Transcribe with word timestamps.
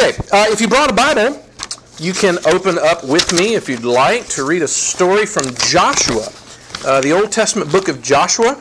Okay, 0.00 0.16
uh, 0.32 0.46
if 0.48 0.62
you 0.62 0.66
brought 0.66 0.90
a 0.90 0.94
Bible, 0.94 1.44
you 1.98 2.14
can 2.14 2.38
open 2.46 2.78
up 2.78 3.04
with 3.04 3.34
me, 3.34 3.54
if 3.54 3.68
you'd 3.68 3.84
like, 3.84 4.26
to 4.28 4.46
read 4.46 4.62
a 4.62 4.68
story 4.68 5.26
from 5.26 5.44
Joshua, 5.68 6.26
uh, 6.86 7.02
the 7.02 7.12
Old 7.12 7.30
Testament 7.30 7.70
book 7.70 7.86
of 7.88 8.00
Joshua. 8.00 8.52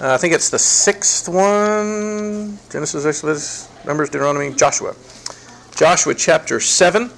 Uh, 0.00 0.14
I 0.14 0.16
think 0.18 0.34
it's 0.34 0.48
the 0.48 0.58
sixth 0.60 1.28
one 1.28 2.60
Genesis, 2.70 3.04
Exodus, 3.04 3.68
Numbers, 3.84 4.08
Deuteronomy, 4.08 4.54
Joshua. 4.54 4.94
Joshua 5.74 6.14
chapter 6.14 6.60
7. 6.60 7.02
Uh, 7.02 7.08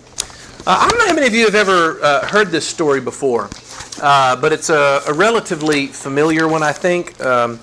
I 0.66 0.88
don't 0.88 0.98
know 0.98 1.08
how 1.08 1.14
many 1.14 1.26
of 1.26 1.34
you 1.34 1.44
have 1.44 1.54
ever 1.54 2.02
uh, 2.02 2.26
heard 2.28 2.48
this 2.48 2.66
story 2.66 3.02
before, 3.02 3.50
uh, 4.00 4.36
but 4.36 4.54
it's 4.54 4.70
a, 4.70 5.02
a, 5.06 5.12
relatively 5.12 5.88
familiar 5.88 6.48
one, 6.48 6.62
I 6.62 6.72
think. 6.72 7.20
Um, 7.20 7.60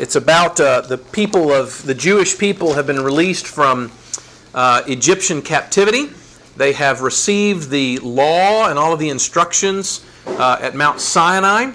it's 0.00 0.16
about 0.16 0.56
the 0.56 1.00
people 1.12 1.52
of 1.52 1.80
the 1.86 1.94
Jewish 1.94 2.36
people 2.36 2.74
have 2.74 2.88
been 2.88 3.04
released 3.04 3.46
from 3.46 3.92
uh, 4.54 4.82
Egyptian 4.86 5.42
captivity. 5.42 6.10
They 6.56 6.72
have 6.72 7.02
received 7.02 7.70
the 7.70 7.98
law 7.98 8.68
and 8.68 8.78
all 8.78 8.92
of 8.92 8.98
the 8.98 9.08
instructions 9.08 10.06
uh, 10.26 10.58
at 10.60 10.74
Mount 10.74 11.00
Sinai. 11.00 11.72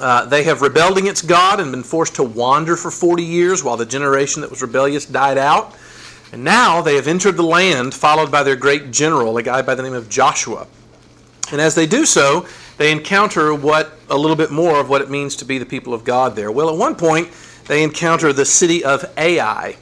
Uh, 0.00 0.24
they 0.24 0.44
have 0.44 0.62
rebelled 0.62 0.96
against 0.96 1.26
God 1.26 1.60
and 1.60 1.70
been 1.70 1.82
forced 1.82 2.14
to 2.14 2.22
wander 2.22 2.76
for 2.76 2.90
40 2.90 3.22
years 3.22 3.62
while 3.62 3.76
the 3.76 3.84
generation 3.84 4.40
that 4.40 4.50
was 4.50 4.62
rebellious 4.62 5.04
died 5.04 5.36
out. 5.36 5.76
And 6.32 6.42
now 6.44 6.80
they 6.80 6.94
have 6.94 7.08
entered 7.08 7.36
the 7.36 7.42
land, 7.42 7.92
followed 7.92 8.30
by 8.30 8.42
their 8.42 8.56
great 8.56 8.90
general, 8.92 9.36
a 9.36 9.42
guy 9.42 9.62
by 9.62 9.74
the 9.74 9.82
name 9.82 9.92
of 9.92 10.08
Joshua. 10.08 10.66
And 11.52 11.60
as 11.60 11.74
they 11.74 11.86
do 11.86 12.06
so, 12.06 12.46
they 12.78 12.92
encounter 12.92 13.52
what 13.52 13.98
a 14.08 14.16
little 14.16 14.36
bit 14.36 14.50
more 14.50 14.80
of 14.80 14.88
what 14.88 15.02
it 15.02 15.10
means 15.10 15.36
to 15.36 15.44
be 15.44 15.58
the 15.58 15.66
people 15.66 15.92
of 15.92 16.04
God 16.04 16.36
there. 16.36 16.50
Well, 16.50 16.70
at 16.70 16.76
one 16.76 16.94
point, 16.94 17.28
they 17.66 17.82
encounter 17.82 18.32
the 18.32 18.44
city 18.44 18.84
of 18.84 19.04
Ai. 19.18 19.76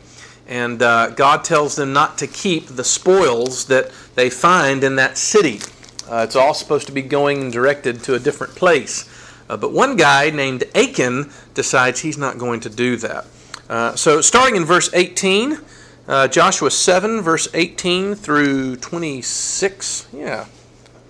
And 0.48 0.82
uh, 0.82 1.10
God 1.10 1.44
tells 1.44 1.76
them 1.76 1.92
not 1.92 2.16
to 2.18 2.26
keep 2.26 2.66
the 2.66 2.84
spoils 2.84 3.66
that 3.66 3.92
they 4.14 4.30
find 4.30 4.82
in 4.82 4.96
that 4.96 5.18
city. 5.18 5.60
Uh, 6.10 6.22
it's 6.22 6.34
all 6.34 6.54
supposed 6.54 6.86
to 6.86 6.92
be 6.92 7.02
going 7.02 7.42
and 7.42 7.52
directed 7.52 8.02
to 8.04 8.14
a 8.14 8.18
different 8.18 8.54
place. 8.54 9.08
Uh, 9.48 9.56
but 9.56 9.72
one 9.72 9.96
guy 9.96 10.30
named 10.30 10.64
Achan 10.74 11.30
decides 11.54 12.00
he's 12.00 12.18
not 12.18 12.38
going 12.38 12.60
to 12.60 12.70
do 12.70 12.96
that. 12.96 13.26
Uh, 13.68 13.94
so, 13.94 14.22
starting 14.22 14.56
in 14.56 14.64
verse 14.64 14.88
18, 14.94 15.58
uh, 16.06 16.28
Joshua 16.28 16.70
7, 16.70 17.20
verse 17.20 17.48
18 17.52 18.14
through 18.14 18.76
26. 18.76 20.08
Yeah, 20.14 20.46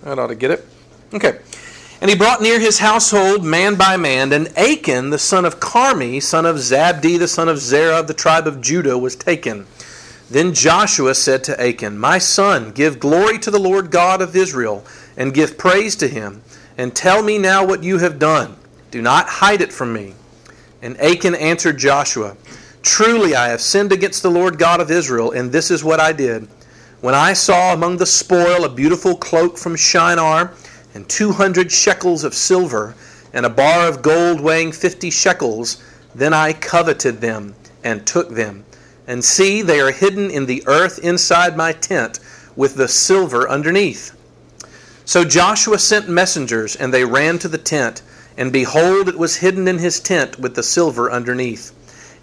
that 0.02 0.18
ought 0.18 0.26
to 0.26 0.34
get 0.34 0.50
it. 0.50 0.66
Okay. 1.14 1.38
And 2.00 2.08
he 2.08 2.16
brought 2.16 2.40
near 2.40 2.60
his 2.60 2.78
household 2.78 3.44
man 3.44 3.74
by 3.74 3.96
man, 3.96 4.32
and 4.32 4.56
Achan, 4.56 5.10
the 5.10 5.18
son 5.18 5.44
of 5.44 5.58
Carmi, 5.58 6.22
son 6.22 6.46
of 6.46 6.56
Zabdi, 6.56 7.18
the 7.18 7.26
son 7.26 7.48
of 7.48 7.58
Zerah 7.58 7.98
of 7.98 8.06
the 8.06 8.14
tribe 8.14 8.46
of 8.46 8.60
Judah, 8.60 8.96
was 8.96 9.16
taken. 9.16 9.66
Then 10.30 10.54
Joshua 10.54 11.14
said 11.14 11.42
to 11.44 11.60
Achan, 11.60 11.98
My 11.98 12.18
son, 12.18 12.70
give 12.70 13.00
glory 13.00 13.38
to 13.40 13.50
the 13.50 13.58
Lord 13.58 13.90
God 13.90 14.22
of 14.22 14.36
Israel, 14.36 14.84
and 15.16 15.34
give 15.34 15.58
praise 15.58 15.96
to 15.96 16.06
him, 16.06 16.42
and 16.76 16.94
tell 16.94 17.22
me 17.22 17.36
now 17.36 17.66
what 17.66 17.82
you 17.82 17.98
have 17.98 18.20
done. 18.20 18.56
Do 18.92 19.02
not 19.02 19.28
hide 19.28 19.60
it 19.60 19.72
from 19.72 19.92
me. 19.92 20.14
And 20.80 21.00
Achan 21.00 21.34
answered 21.34 21.78
Joshua, 21.78 22.36
Truly 22.82 23.34
I 23.34 23.48
have 23.48 23.60
sinned 23.60 23.90
against 23.90 24.22
the 24.22 24.30
Lord 24.30 24.56
God 24.56 24.80
of 24.80 24.92
Israel, 24.92 25.32
and 25.32 25.50
this 25.50 25.70
is 25.70 25.82
what 25.82 25.98
I 25.98 26.12
did. 26.12 26.46
When 27.00 27.14
I 27.14 27.32
saw 27.32 27.72
among 27.72 27.96
the 27.96 28.06
spoil 28.06 28.64
a 28.64 28.68
beautiful 28.68 29.16
cloak 29.16 29.58
from 29.58 29.74
Shinar, 29.74 30.52
and 30.94 31.08
two 31.08 31.32
hundred 31.32 31.70
shekels 31.70 32.24
of 32.24 32.34
silver, 32.34 32.94
and 33.32 33.44
a 33.44 33.50
bar 33.50 33.88
of 33.88 34.02
gold 34.02 34.40
weighing 34.40 34.72
fifty 34.72 35.10
shekels. 35.10 35.82
Then 36.14 36.32
I 36.32 36.52
coveted 36.52 37.20
them 37.20 37.54
and 37.84 38.06
took 38.06 38.30
them. 38.30 38.64
And 39.06 39.24
see, 39.24 39.62
they 39.62 39.80
are 39.80 39.90
hidden 39.90 40.30
in 40.30 40.46
the 40.46 40.62
earth 40.66 40.98
inside 40.98 41.56
my 41.56 41.72
tent, 41.72 42.20
with 42.56 42.74
the 42.74 42.88
silver 42.88 43.48
underneath. 43.48 44.14
So 45.04 45.24
Joshua 45.24 45.78
sent 45.78 46.08
messengers, 46.08 46.76
and 46.76 46.92
they 46.92 47.04
ran 47.04 47.38
to 47.38 47.48
the 47.48 47.56
tent, 47.56 48.02
and 48.36 48.52
behold, 48.52 49.08
it 49.08 49.18
was 49.18 49.36
hidden 49.36 49.66
in 49.66 49.78
his 49.78 50.00
tent 50.00 50.38
with 50.38 50.54
the 50.54 50.62
silver 50.62 51.10
underneath. 51.10 51.72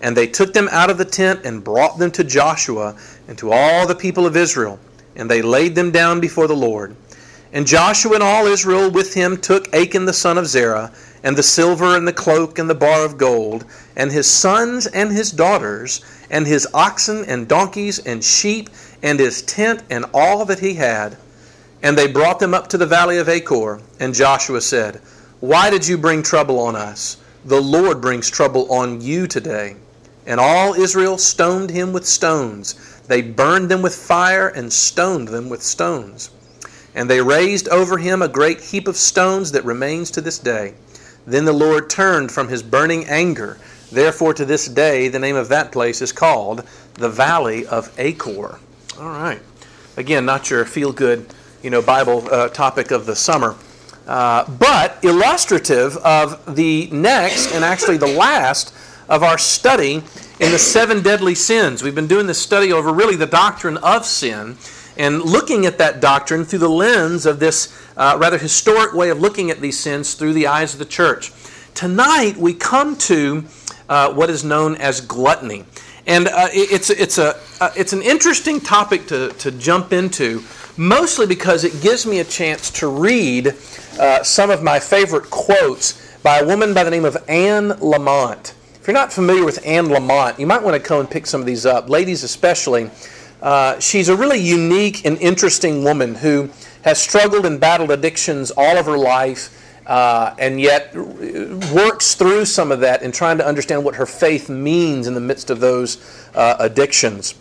And 0.02 0.16
they 0.16 0.28
took 0.28 0.54
them 0.54 0.70
out 0.72 0.90
of 0.90 0.98
the 0.98 1.06
tent 1.06 1.46
and 1.46 1.64
brought 1.64 1.98
them 1.98 2.12
to 2.12 2.24
Joshua 2.24 2.96
and 3.28 3.38
to 3.38 3.52
all 3.52 3.88
the 3.88 3.96
people 3.96 4.26
of 4.28 4.38
Israel, 4.38 4.78
and 5.16 5.32
they 5.32 5.42
laid 5.42 5.74
them 5.74 5.90
down 5.92 6.20
before 6.20 6.48
the 6.48 6.56
Lord. 6.56 6.96
And 7.54 7.68
Joshua 7.68 8.16
and 8.16 8.24
all 8.24 8.48
Israel 8.48 8.90
with 8.92 9.14
him 9.14 9.38
took 9.38 9.74
Achan 9.74 10.06
the 10.06 10.14
son 10.14 10.38
of 10.38 10.48
Zerah, 10.48 10.92
and 11.24 11.38
the 11.38 11.44
silver 11.44 11.96
and 11.96 12.08
the 12.08 12.14
cloak 12.14 12.60
and 12.60 12.70
the 12.70 12.76
bar 12.76 13.06
of 13.06 13.18
gold, 13.18 13.66
and 13.96 14.12
his 14.12 14.30
sons 14.30 14.88
and 14.88 15.12
his 15.12 15.32
daughters, 15.32 16.02
and 16.30 16.46
his 16.46 16.68
oxen 16.74 17.24
and 17.26 17.48
donkeys 17.48 18.00
and 18.00 18.24
sheep, 18.24 18.70
and 19.02 19.20
his 19.20 19.42
tent 19.42 19.84
and 19.90 20.06
all 20.14 20.46
that 20.46 20.60
he 20.60 20.74
had. 20.74 21.18
And 21.82 21.98
they 21.98 22.08
brought 22.08 22.40
them 22.40 22.54
up 22.54 22.68
to 22.70 22.78
the 22.78 22.86
valley 22.86 23.18
of 23.18 23.30
Achor. 23.30 23.80
And 24.00 24.14
Joshua 24.14 24.62
said, 24.62 25.02
Why 25.40 25.70
did 25.70 25.88
you 25.88 25.98
bring 25.98 26.24
trouble 26.24 26.60
on 26.60 26.76
us? 26.76 27.18
The 27.46 27.62
Lord 27.62 28.02
brings 28.02 28.30
trouble 28.30 28.72
on 28.72 29.02
you 29.02 29.28
today. 29.28 29.76
And 30.26 30.40
all 30.40 30.74
Israel 30.74 31.20
stoned 31.20 31.70
him 31.70 31.94
with 31.94 32.08
stones. 32.08 32.74
They 33.08 33.22
burned 33.22 33.70
them 33.70 33.84
with 33.84 33.96
fire 33.96 34.48
and 34.48 34.74
stoned 34.74 35.28
them 35.28 35.50
with 35.50 35.62
stones. 35.62 36.32
And 36.96 37.10
they 37.10 37.22
raised 37.22 37.68
over 37.70 37.98
him 37.98 38.22
a 38.22 38.28
great 38.28 38.62
heap 38.62 38.88
of 38.88 38.96
stones 38.96 39.52
that 39.52 39.66
remains 39.66 40.10
to 40.12 40.22
this 40.22 40.40
day. 40.40 40.74
Then 41.28 41.46
the 41.46 41.54
Lord 41.54 41.90
turned 41.90 42.32
from 42.32 42.48
his 42.48 42.64
burning 42.64 43.06
anger. 43.06 43.58
Therefore, 43.92 44.34
to 44.34 44.46
this 44.46 44.68
day, 44.68 45.10
the 45.10 45.20
name 45.20 45.36
of 45.36 45.50
that 45.50 45.72
place 45.72 46.02
is 46.02 46.12
called 46.12 46.64
the 46.94 47.10
Valley 47.10 47.68
of 47.68 47.94
Achor. 48.00 48.60
All 49.00 49.10
right. 49.10 49.42
Again, 49.98 50.26
not 50.26 50.50
your 50.50 50.66
feel 50.66 50.92
good, 50.92 51.26
you 51.62 51.70
know, 51.70 51.82
Bible 51.82 52.28
uh, 52.32 52.50
topic 52.50 52.92
of 52.92 53.06
the 53.06 53.16
summer, 53.16 53.56
uh, 54.08 54.50
but 54.50 55.04
illustrative 55.04 55.98
of 55.98 56.56
the 56.56 56.88
next 56.92 57.54
and 57.54 57.64
actually 57.64 57.98
the 57.98 58.08
last 58.08 58.74
of 59.10 59.24
our 59.24 59.38
study 59.38 60.04
in 60.40 60.52
the 60.52 60.60
seven 60.60 61.02
deadly 61.02 61.36
sins. 61.36 61.84
We've 61.84 61.96
been 61.96 62.08
doing 62.08 62.28
this 62.28 62.42
study 62.42 62.72
over 62.72 62.92
really 62.92 63.16
the 63.16 63.26
doctrine 63.26 63.78
of 63.78 64.06
sin 64.06 64.58
and 64.98 65.22
looking 65.22 65.66
at 65.66 65.78
that 65.78 66.00
doctrine 66.00 66.46
through 66.46 66.60
the 66.60 66.70
lens 66.70 67.26
of 67.26 67.40
this 67.40 67.78
uh, 67.98 68.18
rather 68.20 68.38
historic 68.38 68.94
way 68.94 69.10
of 69.10 69.20
looking 69.20 69.52
at 69.52 69.60
these 69.60 69.80
sins 69.80 70.14
through 70.14 70.34
the 70.34 70.48
eyes 70.48 70.74
of 70.74 70.80
the 70.80 70.86
church. 70.86 71.32
Tonight, 71.74 72.38
we 72.38 72.54
come 72.54 72.96
to 72.98 73.44
uh, 73.90 74.14
what 74.14 74.30
is 74.30 74.44
known 74.44 74.76
as 74.76 75.02
gluttony. 75.02 75.66
And 76.08 76.28
uh, 76.28 76.48
it's, 76.52 76.90
it's, 76.90 77.18
a, 77.18 77.36
uh, 77.60 77.72
it's 77.76 77.94
an 77.94 78.02
interesting 78.02 78.60
topic 78.60 79.08
to, 79.08 79.30
to 79.34 79.52
jump 79.52 79.92
into, 79.92 80.44
mostly 80.78 81.26
because 81.26 81.64
it 81.64 81.82
gives 81.82 82.06
me 82.06 82.20
a 82.20 82.24
chance 82.24 82.70
to 82.72 82.88
read 82.88 83.56
uh, 84.00 84.24
some 84.24 84.50
of 84.50 84.62
my 84.62 84.80
favorite 84.80 85.30
quotes 85.30 86.18
by 86.22 86.40
a 86.40 86.46
woman 86.46 86.74
by 86.74 86.84
the 86.84 86.92
name 86.92 87.06
of 87.06 87.18
Anne 87.28 87.70
Lamott. 87.80 88.54
If 88.80 88.88
you're 88.88 88.94
not 88.94 89.12
familiar 89.12 89.44
with 89.44 89.66
Anne 89.66 89.88
Lamott, 89.88 90.38
you 90.38 90.46
might 90.46 90.62
want 90.62 90.82
to 90.82 90.90
go 90.90 91.00
and 91.00 91.10
pick 91.10 91.26
some 91.26 91.42
of 91.42 91.48
these 91.48 91.66
up, 91.66 91.90
ladies 91.90 92.24
especially. 92.24 92.92
Uh, 93.46 93.80
she's 93.80 94.10
a 94.10 94.16
really 94.16 94.40
unique 94.40 95.06
and 95.06 95.20
interesting 95.20 95.84
woman 95.84 96.16
who 96.16 96.50
has 96.84 97.00
struggled 97.00 97.46
and 97.46 97.60
battled 97.60 97.92
addictions 97.92 98.50
all 98.58 98.76
of 98.78 98.88
her 98.88 98.98
life. 98.98 99.62
Uh, 99.86 100.36
and 100.40 100.60
yet 100.60 100.96
works 100.96 102.16
through 102.16 102.44
some 102.44 102.72
of 102.72 102.80
that 102.80 103.04
in 103.04 103.12
trying 103.12 103.38
to 103.38 103.46
understand 103.46 103.86
what 103.86 103.94
her 103.94 104.08
faith 104.08 104.50
means 104.50 105.06
in 105.06 105.14
the 105.14 105.20
midst 105.20 105.52
of 105.52 105.60
those 105.60 106.28
uh, 106.34 106.56
addictions. 106.60 107.36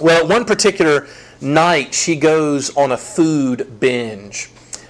Well, 0.00 0.26
one 0.26 0.46
particular 0.46 1.06
night, 1.42 1.92
she 1.92 2.16
goes 2.16 2.74
on 2.74 2.92
a 2.92 2.96
food 2.96 3.78
binge. 3.80 4.48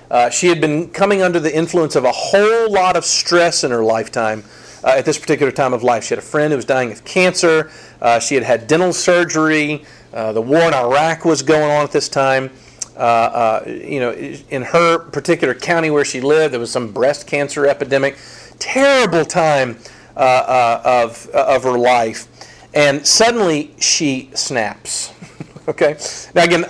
Uh, 0.09 0.31
she 0.31 0.47
had 0.47 0.61
been 0.61 0.89
coming 0.89 1.21
under 1.21 1.41
the 1.41 1.53
influence 1.53 1.97
of 1.97 2.05
a 2.05 2.13
whole 2.13 2.73
lot 2.73 2.97
of 2.97 3.05
stress 3.05 3.65
in 3.65 3.73
her 3.73 3.83
lifetime 3.83 4.45
uh, 4.85 4.91
at 4.91 5.05
this 5.05 5.19
particular 5.19 5.51
time 5.51 5.73
of 5.73 5.83
life. 5.83 6.05
She 6.05 6.11
had 6.11 6.21
a 6.21 6.23
friend 6.23 6.53
who 6.53 6.57
was 6.57 6.65
dying 6.65 6.93
of 6.93 7.05
cancer, 7.05 7.73
uh, 8.01 8.21
she 8.21 8.37
had 8.37 8.45
had 8.45 8.69
dental 8.69 8.93
surgery. 8.93 9.85
Uh, 10.15 10.33
the 10.33 10.41
war 10.41 10.63
in 10.63 10.73
Iraq 10.73 11.25
was 11.25 11.43
going 11.43 11.71
on 11.71 11.85
at 11.85 11.91
this 11.91 12.09
time. 12.09 12.50
Uh, 12.97 13.00
uh, 13.00 13.62
you 13.67 13.99
know, 13.99 14.12
in 14.12 14.62
her 14.62 14.99
particular 14.99 15.53
county 15.53 15.91
where 15.91 16.05
she 16.05 16.21
lived, 16.21 16.55
there 16.55 16.61
was 16.61 16.71
some 16.71 16.93
breast 16.93 17.27
cancer 17.27 17.67
epidemic. 17.67 18.17
Terrible 18.61 19.25
time 19.25 19.77
uh, 20.17 20.21
uh, 20.21 20.83
of 20.85 21.27
of 21.31 21.65
her 21.65 21.77
life, 21.77 22.29
and 22.73 23.05
suddenly 23.05 23.75
she 23.81 24.31
snaps. 24.35 25.12
okay. 25.69 25.99
Now 26.33 26.44
again, 26.44 26.65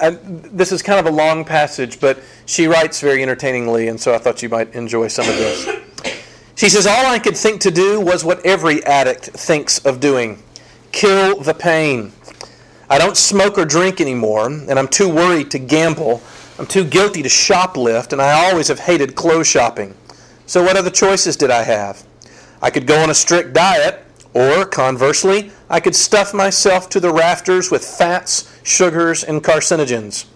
this 0.51 0.73
is 0.73 0.83
kind 0.83 0.99
of 0.99 1.13
a 1.13 1.15
long 1.15 1.45
passage, 1.45 2.01
but 2.01 2.19
she 2.47 2.67
writes 2.67 3.03
very 3.03 3.23
entertainingly, 3.23 3.89
and 3.89 4.01
so 4.01 4.15
I 4.15 4.19
thought 4.19 4.43
you 4.43 4.49
might 4.49 4.75
enjoy 4.75 5.09
some 5.09 5.29
of 5.29 5.37
this. 5.37 5.69
She 6.55 6.71
says, 6.71 6.87
All 6.87 7.07
I 7.07 7.19
could 7.19 7.37
think 7.37 7.61
to 7.63 7.71
do 7.71 8.01
was 8.01 8.25
what 8.25 8.45
every 8.47 8.83
addict 8.85 9.25
thinks 9.27 9.79
of 9.85 10.01
doing 10.01 10.43
kill 10.93 11.41
the 11.41 11.55
pain. 11.55 12.13
I 12.89 12.99
don't 12.99 13.17
smoke 13.17 13.59
or 13.59 13.65
drink 13.65 14.01
anymore, 14.01 14.47
and 14.47 14.79
I'm 14.79 14.89
too 14.89 15.09
worried 15.09 15.51
to 15.53 15.59
gamble. 15.59 16.23
I'm 16.59 16.67
too 16.67 16.85
guilty 16.85 17.23
to 17.23 17.29
shoplift, 17.29 18.13
and 18.13 18.21
I 18.21 18.33
always 18.33 18.69
have 18.69 18.81
hated 18.81 19.15
clothes 19.15 19.49
shopping. 19.49 19.95
So, 20.47 20.63
what 20.63 20.77
other 20.77 20.91
choices 20.91 21.37
did 21.37 21.51
I 21.51 21.63
have? 21.63 22.05
I 22.61 22.71
could 22.71 22.87
go 22.87 23.03
on 23.03 23.11
a 23.11 23.15
strict 23.15 23.55
diet, 23.55 24.05
Or, 24.35 24.65
conversely, 24.67 25.53
I 25.71 25.79
could 25.79 25.95
stuff 25.95 26.35
myself 26.35 26.91
to 26.91 27.01
the 27.01 27.13
rafters 27.13 27.71
with 27.71 27.85
fats, 27.85 28.53
sugars, 28.65 29.23
and 29.23 29.43
carcinogens. 29.45 30.27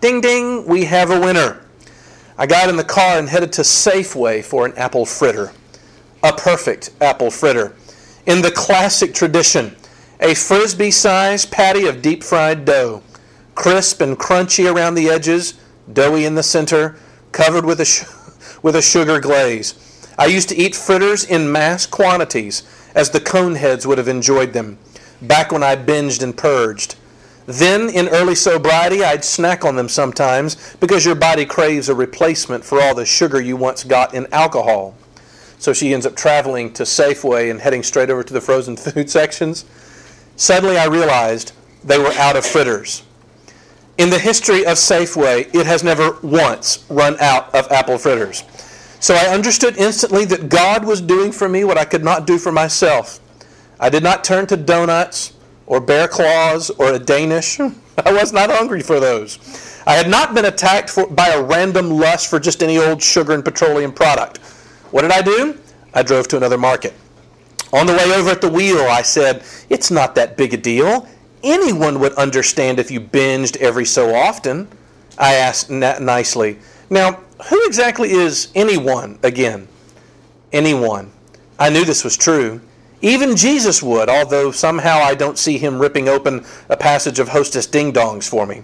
Ding 0.00 0.22
ding, 0.22 0.66
we 0.66 0.84
have 0.86 1.10
a 1.10 1.20
winner. 1.20 1.60
I 2.38 2.46
got 2.46 2.70
in 2.70 2.76
the 2.76 2.84
car 2.84 3.18
and 3.18 3.28
headed 3.28 3.52
to 3.54 3.60
Safeway 3.60 4.42
for 4.42 4.64
an 4.64 4.72
apple 4.76 5.04
fritter. 5.04 5.52
A 6.22 6.32
perfect 6.32 6.90
apple 7.02 7.30
fritter. 7.30 7.76
In 8.24 8.40
the 8.40 8.50
classic 8.50 9.12
tradition, 9.12 9.76
a 10.24 10.34
frisbee 10.34 10.90
sized 10.90 11.52
patty 11.52 11.86
of 11.86 12.00
deep 12.00 12.24
fried 12.24 12.64
dough, 12.64 13.02
crisp 13.54 14.00
and 14.00 14.18
crunchy 14.18 14.72
around 14.72 14.94
the 14.94 15.10
edges, 15.10 15.52
doughy 15.92 16.24
in 16.24 16.34
the 16.34 16.42
center, 16.42 16.96
covered 17.30 17.66
with 17.66 17.78
a, 17.78 18.58
with 18.62 18.74
a 18.74 18.80
sugar 18.80 19.20
glaze. 19.20 19.74
I 20.18 20.26
used 20.26 20.48
to 20.48 20.56
eat 20.56 20.74
fritters 20.74 21.24
in 21.26 21.52
mass 21.52 21.84
quantities, 21.84 22.62
as 22.94 23.10
the 23.10 23.20
coneheads 23.20 23.84
would 23.84 23.98
have 23.98 24.08
enjoyed 24.08 24.54
them, 24.54 24.78
back 25.20 25.52
when 25.52 25.62
I 25.62 25.76
binged 25.76 26.22
and 26.22 26.34
purged. 26.34 26.96
Then, 27.44 27.90
in 27.90 28.08
early 28.08 28.34
sobriety, 28.34 29.04
I'd 29.04 29.26
snack 29.26 29.62
on 29.62 29.76
them 29.76 29.90
sometimes 29.90 30.74
because 30.76 31.04
your 31.04 31.16
body 31.16 31.44
craves 31.44 31.90
a 31.90 31.94
replacement 31.94 32.64
for 32.64 32.80
all 32.80 32.94
the 32.94 33.04
sugar 33.04 33.42
you 33.42 33.58
once 33.58 33.84
got 33.84 34.14
in 34.14 34.26
alcohol. 34.32 34.96
So 35.58 35.74
she 35.74 35.92
ends 35.92 36.06
up 36.06 36.16
traveling 36.16 36.72
to 36.74 36.84
Safeway 36.84 37.50
and 37.50 37.60
heading 37.60 37.82
straight 37.82 38.08
over 38.08 38.22
to 38.22 38.32
the 38.32 38.40
frozen 38.40 38.76
food 38.78 39.10
sections. 39.10 39.66
Suddenly, 40.36 40.78
I 40.78 40.86
realized 40.86 41.52
they 41.84 41.98
were 41.98 42.12
out 42.12 42.36
of 42.36 42.44
fritters. 42.44 43.04
In 43.98 44.10
the 44.10 44.18
history 44.18 44.66
of 44.66 44.76
Safeway, 44.76 45.54
it 45.54 45.66
has 45.66 45.84
never 45.84 46.18
once 46.22 46.84
run 46.88 47.16
out 47.20 47.54
of 47.54 47.70
apple 47.70 47.98
fritters. 47.98 48.42
So 48.98 49.14
I 49.14 49.32
understood 49.32 49.76
instantly 49.76 50.24
that 50.24 50.48
God 50.48 50.84
was 50.84 51.00
doing 51.00 51.30
for 51.30 51.48
me 51.48 51.62
what 51.64 51.78
I 51.78 51.84
could 51.84 52.02
not 52.02 52.26
do 52.26 52.38
for 52.38 52.50
myself. 52.50 53.20
I 53.78 53.90
did 53.90 54.02
not 54.02 54.24
turn 54.24 54.46
to 54.46 54.56
donuts 54.56 55.34
or 55.66 55.80
bear 55.80 56.08
claws 56.08 56.70
or 56.70 56.94
a 56.94 56.98
Danish. 56.98 57.60
I 58.04 58.12
was 58.12 58.32
not 58.32 58.50
hungry 58.50 58.80
for 58.80 58.98
those. 58.98 59.38
I 59.86 59.92
had 59.92 60.08
not 60.08 60.34
been 60.34 60.46
attacked 60.46 60.90
for, 60.90 61.06
by 61.06 61.28
a 61.28 61.42
random 61.42 61.90
lust 61.90 62.30
for 62.30 62.40
just 62.40 62.62
any 62.62 62.78
old 62.78 63.02
sugar 63.02 63.32
and 63.32 63.44
petroleum 63.44 63.92
product. 63.92 64.38
What 64.90 65.02
did 65.02 65.12
I 65.12 65.22
do? 65.22 65.58
I 65.92 66.02
drove 66.02 66.26
to 66.28 66.36
another 66.36 66.58
market. 66.58 66.94
On 67.74 67.86
the 67.86 67.92
way 67.92 68.14
over 68.14 68.30
at 68.30 68.40
the 68.40 68.48
wheel, 68.48 68.86
I 68.88 69.02
said, 69.02 69.42
It's 69.68 69.90
not 69.90 70.14
that 70.14 70.36
big 70.36 70.54
a 70.54 70.56
deal. 70.56 71.08
Anyone 71.42 71.98
would 71.98 72.12
understand 72.12 72.78
if 72.78 72.88
you 72.88 73.00
binged 73.00 73.56
every 73.56 73.84
so 73.84 74.14
often. 74.14 74.68
I 75.18 75.34
asked 75.34 75.70
nicely. 75.70 76.58
Now, 76.88 77.18
who 77.48 77.66
exactly 77.66 78.12
is 78.12 78.52
anyone 78.54 79.18
again? 79.24 79.66
Anyone. 80.52 81.10
I 81.58 81.68
knew 81.68 81.84
this 81.84 82.04
was 82.04 82.16
true. 82.16 82.60
Even 83.02 83.36
Jesus 83.36 83.82
would, 83.82 84.08
although 84.08 84.52
somehow 84.52 84.98
I 84.98 85.16
don't 85.16 85.36
see 85.36 85.58
him 85.58 85.80
ripping 85.80 86.08
open 86.08 86.46
a 86.68 86.76
passage 86.76 87.18
of 87.18 87.28
Hostess 87.28 87.66
Ding 87.66 87.92
Dongs 87.92 88.28
for 88.28 88.46
me. 88.46 88.62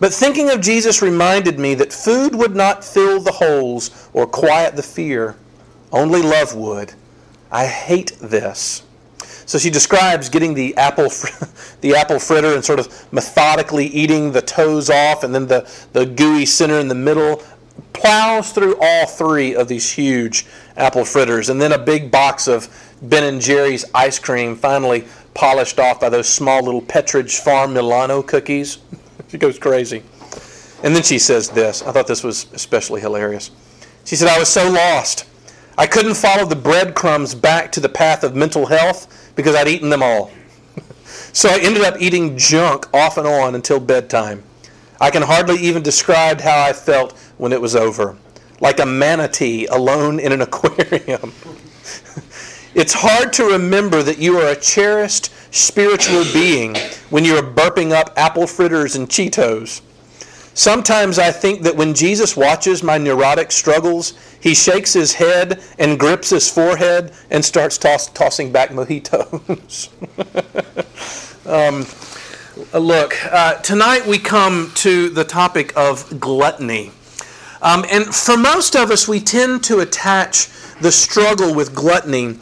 But 0.00 0.12
thinking 0.12 0.50
of 0.50 0.60
Jesus 0.60 1.00
reminded 1.00 1.58
me 1.58 1.74
that 1.76 1.94
food 1.94 2.34
would 2.34 2.54
not 2.54 2.84
fill 2.84 3.20
the 3.20 3.32
holes 3.32 4.08
or 4.12 4.26
quiet 4.26 4.76
the 4.76 4.82
fear. 4.82 5.36
Only 5.90 6.20
love 6.20 6.54
would. 6.54 6.92
I 7.54 7.66
hate 7.66 8.18
this. 8.20 8.82
So 9.46 9.58
she 9.58 9.70
describes 9.70 10.28
getting 10.28 10.54
the 10.54 10.76
apple, 10.76 11.08
fr- 11.08 11.44
the 11.82 11.94
apple 11.94 12.18
fritter 12.18 12.52
and 12.52 12.64
sort 12.64 12.80
of 12.80 13.12
methodically 13.12 13.86
eating 13.86 14.32
the 14.32 14.42
toes 14.42 14.90
off, 14.90 15.22
and 15.22 15.32
then 15.32 15.46
the, 15.46 15.70
the 15.92 16.04
gooey 16.04 16.46
center 16.46 16.80
in 16.80 16.88
the 16.88 16.96
middle. 16.96 17.44
Plows 17.92 18.52
through 18.52 18.76
all 18.80 19.06
three 19.06 19.54
of 19.54 19.68
these 19.68 19.92
huge 19.92 20.46
apple 20.76 21.04
fritters, 21.04 21.48
and 21.48 21.62
then 21.62 21.70
a 21.70 21.78
big 21.78 22.10
box 22.10 22.48
of 22.48 22.68
Ben 23.02 23.22
and 23.22 23.40
Jerry's 23.40 23.84
ice 23.94 24.18
cream, 24.18 24.56
finally 24.56 25.06
polished 25.32 25.78
off 25.78 26.00
by 26.00 26.08
those 26.08 26.28
small 26.28 26.60
little 26.60 26.82
Pepperidge 26.82 27.38
Farm 27.38 27.72
Milano 27.72 28.20
cookies. 28.20 28.78
she 29.28 29.38
goes 29.38 29.60
crazy. 29.60 30.02
And 30.82 30.94
then 30.94 31.04
she 31.04 31.20
says 31.20 31.50
this. 31.50 31.82
I 31.82 31.92
thought 31.92 32.08
this 32.08 32.24
was 32.24 32.46
especially 32.52 33.00
hilarious. 33.00 33.52
She 34.04 34.16
said, 34.16 34.28
I 34.28 34.40
was 34.40 34.48
so 34.48 34.68
lost. 34.70 35.26
I 35.76 35.86
couldn't 35.86 36.14
follow 36.14 36.44
the 36.44 36.56
breadcrumbs 36.56 37.34
back 37.34 37.72
to 37.72 37.80
the 37.80 37.88
path 37.88 38.22
of 38.22 38.36
mental 38.36 38.66
health 38.66 39.32
because 39.34 39.56
I'd 39.56 39.68
eaten 39.68 39.90
them 39.90 40.02
all. 40.02 40.30
so 41.32 41.48
I 41.48 41.58
ended 41.58 41.82
up 41.82 42.00
eating 42.00 42.38
junk 42.38 42.86
off 42.94 43.18
and 43.18 43.26
on 43.26 43.54
until 43.54 43.80
bedtime. 43.80 44.42
I 45.00 45.10
can 45.10 45.22
hardly 45.22 45.56
even 45.56 45.82
describe 45.82 46.40
how 46.40 46.62
I 46.62 46.72
felt 46.72 47.18
when 47.38 47.52
it 47.52 47.60
was 47.60 47.74
over, 47.74 48.16
like 48.60 48.78
a 48.78 48.86
manatee 48.86 49.66
alone 49.66 50.20
in 50.20 50.30
an 50.30 50.42
aquarium. 50.48 51.32
it's 52.74 52.92
hard 52.92 53.32
to 53.34 53.44
remember 53.44 54.02
that 54.02 54.18
you 54.18 54.38
are 54.38 54.52
a 54.52 54.56
cherished 54.56 55.30
spiritual 55.52 56.24
being 56.32 56.76
when 57.10 57.24
you 57.24 57.36
are 57.36 57.42
burping 57.42 57.92
up 57.92 58.12
apple 58.16 58.46
fritters 58.46 58.94
and 58.94 59.08
Cheetos. 59.08 59.80
Sometimes 60.54 61.18
I 61.18 61.32
think 61.32 61.62
that 61.62 61.76
when 61.76 61.94
Jesus 61.94 62.36
watches 62.36 62.82
my 62.82 62.96
neurotic 62.96 63.50
struggles, 63.50 64.14
he 64.40 64.54
shakes 64.54 64.92
his 64.92 65.14
head 65.14 65.60
and 65.80 65.98
grips 65.98 66.30
his 66.30 66.48
forehead 66.48 67.12
and 67.30 67.44
starts 67.44 67.76
toss, 67.76 68.06
tossing 68.08 68.52
back 68.52 68.70
mojitos. 68.70 69.90
um, 72.72 72.80
look, 72.80 73.16
uh, 73.32 73.54
tonight 73.56 74.06
we 74.06 74.16
come 74.16 74.70
to 74.76 75.08
the 75.08 75.24
topic 75.24 75.76
of 75.76 76.20
gluttony. 76.20 76.92
Um, 77.60 77.84
and 77.90 78.14
for 78.14 78.36
most 78.36 78.76
of 78.76 78.92
us, 78.92 79.08
we 79.08 79.18
tend 79.18 79.64
to 79.64 79.80
attach 79.80 80.48
the 80.80 80.92
struggle 80.92 81.52
with 81.52 81.74
gluttony 81.74 82.38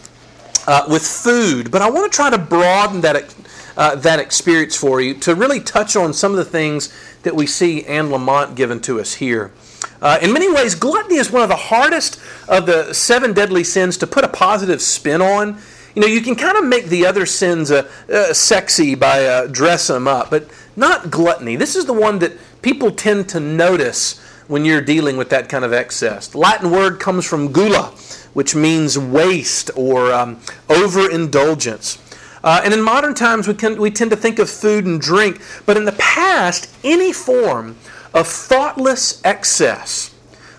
uh, 0.66 0.84
with 0.88 1.06
food, 1.06 1.70
but 1.70 1.82
I 1.82 1.90
want 1.90 2.10
to 2.10 2.14
try 2.14 2.30
to 2.30 2.38
broaden 2.38 3.00
that, 3.02 3.34
uh, 3.76 3.94
that 3.96 4.18
experience 4.18 4.76
for 4.76 5.00
you 5.00 5.14
to 5.14 5.34
really 5.34 5.60
touch 5.60 5.96
on 5.96 6.12
some 6.12 6.32
of 6.32 6.38
the 6.38 6.44
things 6.44 6.92
that 7.22 7.34
we 7.34 7.46
see 7.46 7.84
Anne 7.84 8.08
Lamott 8.08 8.54
given 8.54 8.80
to 8.80 9.00
us 9.00 9.14
here. 9.14 9.52
Uh, 10.00 10.18
in 10.20 10.32
many 10.32 10.52
ways, 10.52 10.74
gluttony 10.74 11.16
is 11.16 11.30
one 11.30 11.42
of 11.42 11.48
the 11.48 11.56
hardest 11.56 12.20
of 12.48 12.66
the 12.66 12.92
seven 12.92 13.32
deadly 13.32 13.62
sins 13.64 13.96
to 13.96 14.06
put 14.06 14.24
a 14.24 14.28
positive 14.28 14.82
spin 14.82 15.22
on. 15.22 15.58
You 15.94 16.02
know, 16.02 16.08
you 16.08 16.20
can 16.20 16.34
kind 16.34 16.56
of 16.56 16.64
make 16.64 16.86
the 16.86 17.06
other 17.06 17.26
sins 17.26 17.70
uh, 17.70 17.88
uh, 18.12 18.32
sexy 18.32 18.94
by 18.94 19.24
uh, 19.26 19.46
dress 19.46 19.88
them 19.88 20.08
up, 20.08 20.30
but 20.30 20.48
not 20.74 21.10
gluttony. 21.10 21.56
This 21.56 21.76
is 21.76 21.84
the 21.84 21.92
one 21.92 22.18
that 22.20 22.32
people 22.62 22.90
tend 22.90 23.28
to 23.30 23.40
notice 23.40 24.18
when 24.48 24.64
you're 24.64 24.80
dealing 24.80 25.16
with 25.16 25.30
that 25.30 25.48
kind 25.48 25.64
of 25.64 25.72
excess. 25.72 26.28
The 26.28 26.38
Latin 26.38 26.70
word 26.70 26.98
comes 26.98 27.26
from 27.26 27.52
gula, 27.52 27.94
which 28.32 28.54
means 28.54 28.98
waste 28.98 29.70
or 29.76 30.12
um, 30.12 30.40
overindulgence. 30.68 31.98
Uh, 32.44 32.60
and 32.64 32.74
in 32.74 32.82
modern 32.82 33.14
times, 33.14 33.46
we, 33.46 33.54
can, 33.54 33.80
we 33.80 33.90
tend 33.90 34.10
to 34.10 34.16
think 34.16 34.38
of 34.38 34.50
food 34.50 34.84
and 34.84 35.00
drink, 35.00 35.40
but 35.64 35.76
in 35.76 35.84
the 35.84 35.92
past, 35.92 36.74
any 36.82 37.12
form 37.12 37.76
of 38.12 38.26
thoughtless 38.26 39.20
excess 39.24 40.14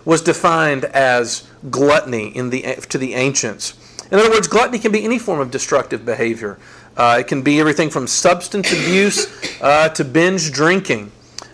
was 0.06 0.22
defined 0.22 0.86
as 0.86 1.48
gluttony 1.70 2.28
in 2.36 2.50
the, 2.50 2.62
to 2.90 2.98
the 2.98 3.14
ancients. 3.14 3.74
In 4.12 4.20
other 4.20 4.30
words, 4.30 4.48
gluttony 4.48 4.80
can 4.80 4.92
be 4.92 5.04
any 5.04 5.18
form 5.18 5.40
of 5.40 5.52
destructive 5.52 6.06
behavior. 6.06 6.58
Uh, 6.96 7.18
it 7.20 7.28
can 7.28 7.42
be 7.42 7.60
everything 7.60 7.90
from 7.90 8.06
substance 8.06 8.72
abuse 8.72 9.62
uh, 9.62 9.90
to 9.90 10.06
binge 10.06 10.52
drinking. 10.52 11.12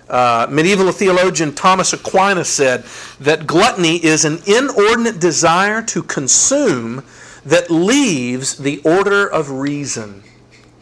Uh, 0.09 0.47
medieval 0.49 0.91
theologian 0.91 1.53
Thomas 1.53 1.93
Aquinas 1.93 2.49
said 2.49 2.83
that 3.19 3.45
gluttony 3.45 4.03
is 4.03 4.25
an 4.25 4.39
inordinate 4.47 5.19
desire 5.19 5.83
to 5.83 6.01
consume 6.01 7.03
that 7.49 7.71
leaves 7.71 8.57
the 8.57 8.79
order 8.83 9.27
of 9.27 9.49
reason. 9.49 10.23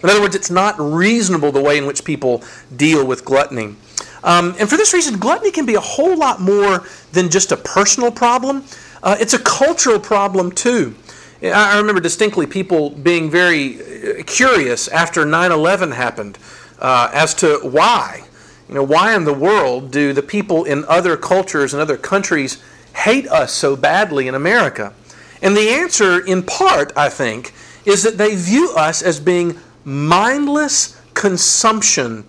In 0.03 0.09
other 0.09 0.21
words, 0.21 0.35
it's 0.35 0.51
not 0.51 0.75
reasonable 0.77 1.51
the 1.51 1.61
way 1.61 1.77
in 1.77 1.85
which 1.85 2.03
people 2.03 2.43
deal 2.75 3.05
with 3.07 3.23
gluttony. 3.25 3.75
Um, 4.23 4.53
and 4.59 4.69
for 4.69 4.75
this 4.75 4.93
reason, 4.93 5.17
gluttony 5.17 5.51
can 5.51 5.65
be 5.65 5.75
a 5.75 5.79
whole 5.79 6.17
lot 6.17 6.41
more 6.41 6.83
than 7.13 7.29
just 7.29 7.51
a 7.51 7.57
personal 7.57 8.11
problem. 8.11 8.65
Uh, 9.01 9.15
it's 9.19 9.33
a 9.33 9.39
cultural 9.39 9.99
problem 9.99 10.51
too. 10.51 10.93
I 11.41 11.77
remember 11.77 12.01
distinctly 12.01 12.45
people 12.45 12.89
being 12.89 13.29
very 13.29 14.19
uh, 14.19 14.23
curious 14.23 14.87
after 14.87 15.23
9 15.23 15.51
11 15.51 15.91
happened 15.91 16.37
uh, 16.79 17.09
as 17.13 17.33
to 17.35 17.59
why. 17.63 18.23
You 18.67 18.75
know, 18.75 18.83
why 18.83 19.15
in 19.15 19.23
the 19.23 19.33
world 19.33 19.91
do 19.91 20.11
the 20.11 20.23
people 20.23 20.65
in 20.65 20.83
other 20.85 21.15
cultures 21.15 21.73
and 21.73 21.81
other 21.81 21.95
countries 21.95 22.61
hate 22.93 23.27
us 23.27 23.53
so 23.53 23.75
badly 23.77 24.27
in 24.27 24.35
America? 24.35 24.93
And 25.41 25.55
the 25.55 25.69
answer, 25.69 26.25
in 26.25 26.43
part, 26.43 26.91
I 26.95 27.09
think, 27.09 27.53
is 27.85 28.03
that 28.03 28.17
they 28.17 28.35
view 28.35 28.73
us 28.75 29.01
as 29.01 29.19
being 29.19 29.59
mindless, 29.85 30.99
consumption 31.13 32.25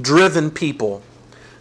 driven 0.00 0.50
people. 0.50 1.02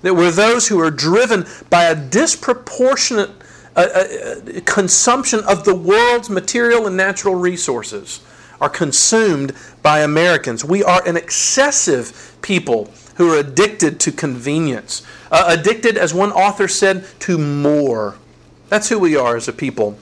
That 0.02 0.16
we're 0.16 0.32
those 0.32 0.68
who 0.68 0.80
are 0.80 0.92
driven 0.92 1.46
by 1.70 1.86
a 1.86 1.96
disproportionate 1.96 3.32
uh, 3.76 3.80
uh, 3.80 4.62
consumption 4.66 5.42
of 5.48 5.66
the 5.66 5.76
world's 5.76 6.30
material 6.30 6.88
and 6.88 6.96
natural 6.96 7.36
resources, 7.36 8.22
are 8.62 8.70
consumed 8.70 9.54
by 9.82 10.00
Americans. 10.00 10.64
We 10.64 10.84
are 10.84 11.06
an 11.06 11.18
excessive 11.18 12.38
people 12.42 12.90
who 13.18 13.34
are 13.34 13.38
addicted 13.38 14.00
to 14.02 14.12
convenience, 14.12 15.06
uh, 15.32 15.46
addicted, 15.48 15.98
as 15.98 16.14
one 16.14 16.32
author 16.32 16.68
said, 16.68 17.06
to 17.20 17.38
more. 17.38 18.16
That's 18.70 18.90
who 18.90 18.98
we 18.98 19.16
are 19.16 19.36
as 19.36 19.48
a 19.48 19.54
people. 19.54 19.98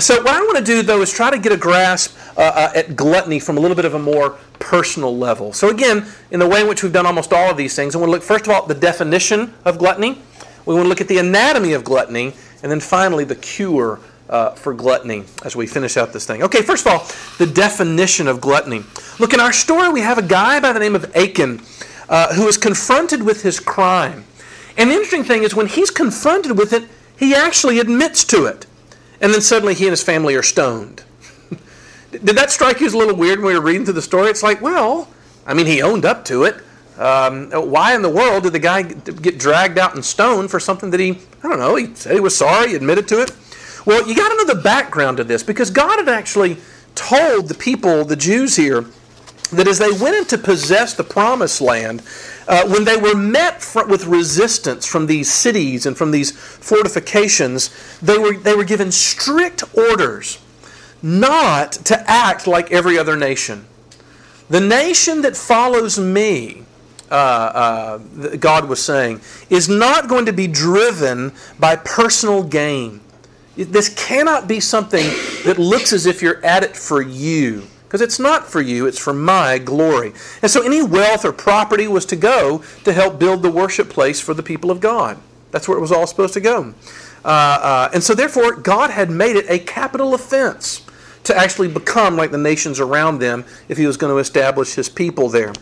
So, 0.00 0.22
what 0.22 0.34
I 0.34 0.40
want 0.40 0.56
to 0.56 0.64
do, 0.64 0.82
though, 0.82 1.02
is 1.02 1.12
try 1.12 1.30
to 1.30 1.38
get 1.38 1.52
a 1.52 1.56
grasp 1.56 2.16
uh, 2.38 2.40
uh, 2.40 2.72
at 2.74 2.96
gluttony 2.96 3.38
from 3.38 3.58
a 3.58 3.60
little 3.60 3.76
bit 3.76 3.84
of 3.84 3.92
a 3.92 3.98
more 3.98 4.38
personal 4.58 5.14
level. 5.14 5.52
So, 5.52 5.68
again, 5.68 6.06
in 6.30 6.40
the 6.40 6.48
way 6.48 6.62
in 6.62 6.68
which 6.68 6.82
we've 6.82 6.94
done 6.94 7.04
almost 7.04 7.30
all 7.30 7.50
of 7.50 7.58
these 7.58 7.76
things, 7.76 7.94
I 7.94 7.98
want 7.98 8.08
to 8.08 8.12
look, 8.12 8.22
first 8.22 8.46
of 8.46 8.52
all, 8.52 8.62
at 8.62 8.68
the 8.68 8.74
definition 8.74 9.52
of 9.66 9.76
gluttony. 9.76 10.18
We 10.64 10.74
want 10.74 10.86
to 10.86 10.88
look 10.88 11.02
at 11.02 11.08
the 11.08 11.18
anatomy 11.18 11.74
of 11.74 11.84
gluttony. 11.84 12.32
And 12.62 12.72
then 12.72 12.80
finally, 12.80 13.24
the 13.24 13.34
cure 13.34 14.00
uh, 14.30 14.52
for 14.52 14.72
gluttony 14.72 15.24
as 15.44 15.54
we 15.54 15.66
finish 15.66 15.98
out 15.98 16.14
this 16.14 16.26
thing. 16.26 16.42
Okay, 16.42 16.62
first 16.62 16.86
of 16.86 16.92
all, 16.92 17.06
the 17.36 17.52
definition 17.52 18.28
of 18.28 18.40
gluttony. 18.40 18.84
Look, 19.18 19.34
in 19.34 19.40
our 19.40 19.52
story, 19.52 19.90
we 19.90 20.00
have 20.00 20.16
a 20.16 20.22
guy 20.22 20.58
by 20.58 20.72
the 20.72 20.80
name 20.80 20.94
of 20.94 21.14
Achan 21.14 21.60
uh, 22.08 22.32
who 22.34 22.48
is 22.48 22.56
confronted 22.56 23.22
with 23.22 23.42
his 23.42 23.60
crime. 23.60 24.24
And 24.78 24.90
the 24.90 24.94
interesting 24.94 25.24
thing 25.24 25.42
is, 25.42 25.54
when 25.54 25.66
he's 25.66 25.90
confronted 25.90 26.56
with 26.56 26.72
it, 26.72 26.84
he 27.14 27.34
actually 27.34 27.78
admits 27.78 28.24
to 28.24 28.46
it. 28.46 28.64
And 29.22 29.32
then 29.32 29.40
suddenly 29.40 29.74
he 29.74 29.84
and 29.84 29.92
his 29.92 30.02
family 30.02 30.34
are 30.34 30.42
stoned. 30.42 31.04
Did 32.10 32.36
that 32.36 32.50
strike 32.50 32.80
you 32.80 32.86
as 32.86 32.92
a 32.92 32.98
little 32.98 33.16
weird 33.16 33.38
when 33.38 33.48
we 33.48 33.54
were 33.54 33.64
reading 33.64 33.84
through 33.84 33.94
the 33.94 34.02
story? 34.02 34.28
It's 34.28 34.42
like, 34.42 34.60
well, 34.60 35.08
I 35.46 35.54
mean, 35.54 35.66
he 35.66 35.80
owned 35.80 36.04
up 36.04 36.24
to 36.26 36.44
it. 36.44 36.56
Um, 36.98 37.50
why 37.52 37.94
in 37.94 38.02
the 38.02 38.10
world 38.10 38.42
did 38.42 38.52
the 38.52 38.58
guy 38.58 38.82
get 38.82 39.38
dragged 39.38 39.78
out 39.78 39.94
and 39.94 40.04
stoned 40.04 40.50
for 40.50 40.60
something 40.60 40.90
that 40.90 41.00
he, 41.00 41.18
I 41.42 41.48
don't 41.48 41.58
know, 41.58 41.74
he 41.76 41.94
said 41.94 42.12
he 42.12 42.20
was 42.20 42.36
sorry, 42.36 42.70
he 42.70 42.74
admitted 42.74 43.08
to 43.08 43.22
it? 43.22 43.30
Well, 43.86 44.06
you 44.06 44.14
got 44.14 44.28
to 44.28 44.36
know 44.36 44.54
the 44.54 44.60
background 44.60 45.18
of 45.18 45.26
this 45.26 45.42
because 45.42 45.70
God 45.70 45.98
had 45.98 46.08
actually 46.08 46.58
told 46.94 47.48
the 47.48 47.54
people, 47.54 48.04
the 48.04 48.16
Jews 48.16 48.56
here, 48.56 48.84
that 49.52 49.66
as 49.66 49.78
they 49.78 49.90
went 49.90 50.16
in 50.16 50.24
to 50.26 50.38
possess 50.38 50.94
the 50.94 51.04
promised 51.04 51.60
land, 51.60 52.02
uh, 52.48 52.66
when 52.68 52.84
they 52.84 52.96
were 52.96 53.14
met 53.14 53.62
fr- 53.62 53.86
with 53.86 54.06
resistance 54.06 54.86
from 54.86 55.06
these 55.06 55.30
cities 55.30 55.86
and 55.86 55.96
from 55.96 56.10
these 56.10 56.30
fortifications, 56.30 57.70
they 58.00 58.18
were, 58.18 58.36
they 58.36 58.54
were 58.54 58.64
given 58.64 58.92
strict 58.92 59.64
orders 59.76 60.38
not 61.02 61.72
to 61.72 62.10
act 62.10 62.46
like 62.46 62.70
every 62.70 62.98
other 62.98 63.16
nation. 63.16 63.66
The 64.48 64.60
nation 64.60 65.22
that 65.22 65.36
follows 65.36 65.98
me, 65.98 66.62
uh, 67.10 67.14
uh, 67.14 67.98
God 68.36 68.68
was 68.68 68.84
saying, 68.84 69.20
is 69.50 69.68
not 69.68 70.08
going 70.08 70.26
to 70.26 70.32
be 70.32 70.46
driven 70.46 71.32
by 71.58 71.76
personal 71.76 72.42
gain. 72.42 73.00
This 73.56 73.88
cannot 73.88 74.48
be 74.48 74.60
something 74.60 75.04
that 75.44 75.58
looks 75.58 75.92
as 75.92 76.06
if 76.06 76.22
you're 76.22 76.44
at 76.44 76.64
it 76.64 76.76
for 76.76 77.02
you 77.02 77.66
because 77.92 78.00
it's 78.00 78.18
not 78.18 78.48
for 78.48 78.62
you, 78.62 78.86
it's 78.86 78.98
for 78.98 79.12
my 79.12 79.58
glory. 79.58 80.14
And 80.40 80.50
so 80.50 80.64
any 80.64 80.82
wealth 80.82 81.26
or 81.26 81.32
property 81.32 81.86
was 81.86 82.06
to 82.06 82.16
go 82.16 82.64
to 82.84 82.92
help 82.94 83.18
build 83.18 83.42
the 83.42 83.50
worship 83.50 83.90
place 83.90 84.18
for 84.18 84.32
the 84.32 84.42
people 84.42 84.70
of 84.70 84.80
God. 84.80 85.18
That's 85.50 85.68
where 85.68 85.76
it 85.76 85.82
was 85.82 85.92
all 85.92 86.06
supposed 86.06 86.32
to 86.32 86.40
go. 86.40 86.72
Uh, 87.22 87.28
uh, 87.28 87.90
and 87.92 88.02
so, 88.02 88.14
therefore, 88.14 88.56
God 88.56 88.88
had 88.88 89.10
made 89.10 89.36
it 89.36 89.44
a 89.50 89.58
capital 89.58 90.14
offense 90.14 90.86
to 91.24 91.36
actually 91.36 91.68
become 91.68 92.16
like 92.16 92.30
the 92.30 92.38
nations 92.38 92.80
around 92.80 93.18
them 93.18 93.44
if 93.68 93.76
he 93.76 93.84
was 93.84 93.98
going 93.98 94.10
to 94.10 94.18
establish 94.18 94.72
his 94.72 94.88
people 94.88 95.28
there. 95.28 95.52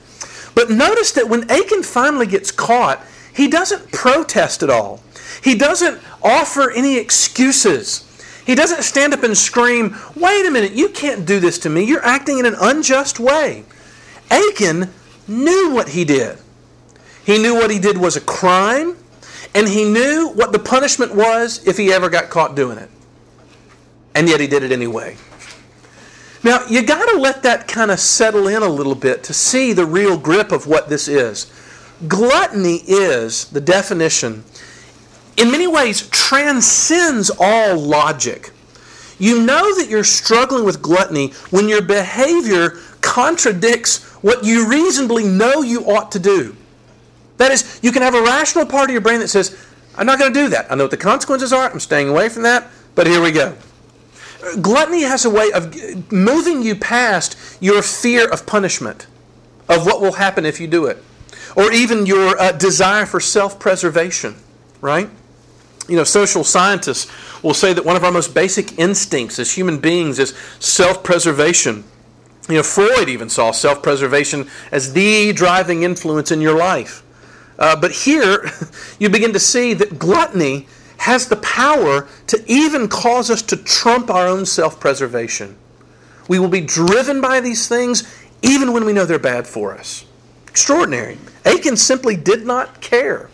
But 0.55 0.71
notice 0.71 1.11
that 1.13 1.29
when 1.29 1.51
Achan 1.51 1.83
finally 1.83 2.29
gets 2.29 2.53
caught, 2.53 3.05
he 3.35 3.49
doesn't 3.49 3.91
protest 3.91 4.63
at 4.63 4.71
all. 4.71 5.03
He 5.43 5.57
doesn't 5.57 6.01
offer 6.23 6.71
any 6.71 6.97
excuses. 6.97 8.07
He 8.51 8.57
doesn't 8.57 8.83
stand 8.83 9.15
up 9.15 9.23
and 9.23 9.39
scream, 9.39 9.97
Wait 10.17 10.45
a 10.45 10.51
minute, 10.51 10.73
you 10.73 10.89
can't 10.89 11.25
do 11.25 11.39
this 11.39 11.57
to 11.61 11.71
me. 11.71 11.85
You're 11.85 12.05
acting 12.05 12.41
in 12.41 12.47
an 12.47 12.57
unjust 12.61 13.21
way. 13.21 13.65
Achan 14.29 14.91
knew 15.29 15.71
what 15.71 15.91
he 15.91 16.05
did. 16.05 16.37
He 17.25 17.39
knew 17.39 17.55
what 17.55 17.71
he 17.71 17.79
did 17.79 17.97
was 17.97 18.17
a 18.17 18.21
crime, 18.21 18.97
and 19.55 19.69
he 19.69 19.85
knew 19.85 20.33
what 20.35 20.51
the 20.51 20.59
punishment 20.59 21.15
was 21.15 21.65
if 21.65 21.77
he 21.77 21.93
ever 21.93 22.11
got 22.11 22.29
caught 22.29 22.57
doing 22.57 22.77
it. 22.77 22.91
And 24.17 24.29
yet 24.29 24.41
he 24.41 24.49
did 24.49 24.65
it 24.65 24.73
anyway. 24.73 25.17
Now, 26.43 26.67
you 26.69 26.83
got 26.83 27.09
to 27.09 27.19
let 27.21 27.45
that 27.45 27.69
kind 27.69 27.93
of 27.93 28.01
settle 28.01 28.49
in 28.49 28.65
a 28.65 28.69
little 28.69 28.97
bit 28.97 29.23
to 29.23 29.33
see 29.33 29.73
the 29.73 29.87
real 29.87 30.19
grip 30.19 30.51
of 30.51 30.67
what 30.67 30.89
this 30.89 31.07
is. 31.07 31.53
Gluttony 32.09 32.83
is, 32.89 33.45
the 33.45 33.61
definition, 33.61 34.43
in 35.41 35.51
many 35.51 35.67
ways 35.67 36.09
transcends 36.11 37.31
all 37.39 37.79
logic. 37.79 38.51
You 39.19 39.45
know 39.45 39.75
that 39.77 39.89
you're 39.89 40.05
struggling 40.05 40.65
with 40.65 40.83
gluttony 40.83 41.29
when 41.51 41.69
your 41.69 41.83
behavior 41.83 42.79
contradicts 43.01 44.05
what 44.23 44.45
you 44.45 44.69
reasonably 44.69 45.25
know 45.25 45.63
you 45.63 45.85
ought 45.87 46.13
to 46.13 46.19
do. 46.19 46.57
That 47.39 47.53
is, 47.53 47.81
you 47.83 47.91
can 47.91 48.03
have 48.03 48.15
a 48.15 48.23
rational 48.23 48.67
part 48.67 48.91
of 48.91 48.93
your 48.93 49.01
brain 49.01 49.21
that 49.21 49.29
says, 49.29 49.57
I'm 49.97 50.07
not 50.07 50.19
going 50.19 50.33
to 50.33 50.39
do 50.39 50.49
that. 50.51 50.71
I 50.71 50.75
know 50.75 50.85
what 50.85 50.91
the 50.91 50.97
consequences 50.97 51.53
are. 51.53 51.71
I'm 51.71 51.81
staying 51.81 52.09
away 52.09 52.29
from 52.29 52.43
that, 52.43 52.71
but 52.95 53.07
here 53.07 53.23
we 53.23 53.33
go. 53.33 53.57
Gluttony 54.61 55.03
has 55.03 55.25
a 55.25 55.31
way 55.31 55.51
of 55.53 56.13
moving 56.13 56.63
you 56.63 56.75
past 56.75 57.37
your 57.61 57.83
fear 57.83 58.29
of 58.29 58.47
punishment, 58.47 59.07
of 59.69 59.87
what 59.87 60.01
will 60.01 60.13
happen 60.13 60.47
if 60.47 60.61
you 60.61 60.67
do 60.67 60.87
it, 60.87 61.03
or 61.57 61.73
even 61.73 62.07
your 62.07 62.39
uh, 62.41 62.53
desire 62.53 63.05
for 63.05 63.21
self 63.21 63.59
preservation, 63.59 64.37
right? 64.81 65.11
You 65.91 65.97
know, 65.97 66.05
social 66.05 66.45
scientists 66.45 67.11
will 67.43 67.53
say 67.55 67.73
that 67.73 67.85
one 67.85 67.97
of 67.97 68.05
our 68.05 68.13
most 68.13 68.33
basic 68.33 68.79
instincts 68.79 69.41
as 69.41 69.53
human 69.53 69.79
beings 69.79 70.21
is 70.21 70.37
self 70.61 71.03
preservation. 71.03 71.83
You 72.49 72.57
know, 72.57 72.63
Freud 72.63 73.09
even 73.09 73.29
saw 73.29 73.51
self 73.51 73.83
preservation 73.83 74.49
as 74.71 74.93
the 74.93 75.33
driving 75.33 75.83
influence 75.83 76.31
in 76.31 76.41
your 76.41 76.57
life. 76.57 77.03
Uh, 77.59 77.75
but 77.75 77.91
here, 77.91 78.51
you 79.01 79.11
begin 79.11 79.33
to 79.33 79.41
see 79.41 79.75
that 79.75 79.99
gluttony 79.99 80.69
has 80.99 81.27
the 81.27 81.37
power 81.37 82.07
to 82.27 82.43
even 82.47 82.87
cause 82.87 83.31
us 83.31 83.43
to 83.43 83.57
trump 83.57 84.11
our 84.11 84.29
own 84.29 84.47
self 84.47 84.79
preservation. 84.79 85.57
We 86.29 86.39
will 86.39 86.49
be 86.49 86.61
driven 86.61 87.21
by 87.21 87.41
these 87.41 87.67
things 87.67 88.05
even 88.43 88.73
when 88.73 88.85
we 88.85 88.93
know 88.93 89.07
they're 89.07 89.19
bad 89.19 89.47
for 89.47 89.75
us. 89.75 90.05
Extraordinary. 90.47 91.19
Achan 91.45 91.77
simply 91.77 92.17
did 92.17 92.47
not 92.47 92.81
care. 92.81 93.30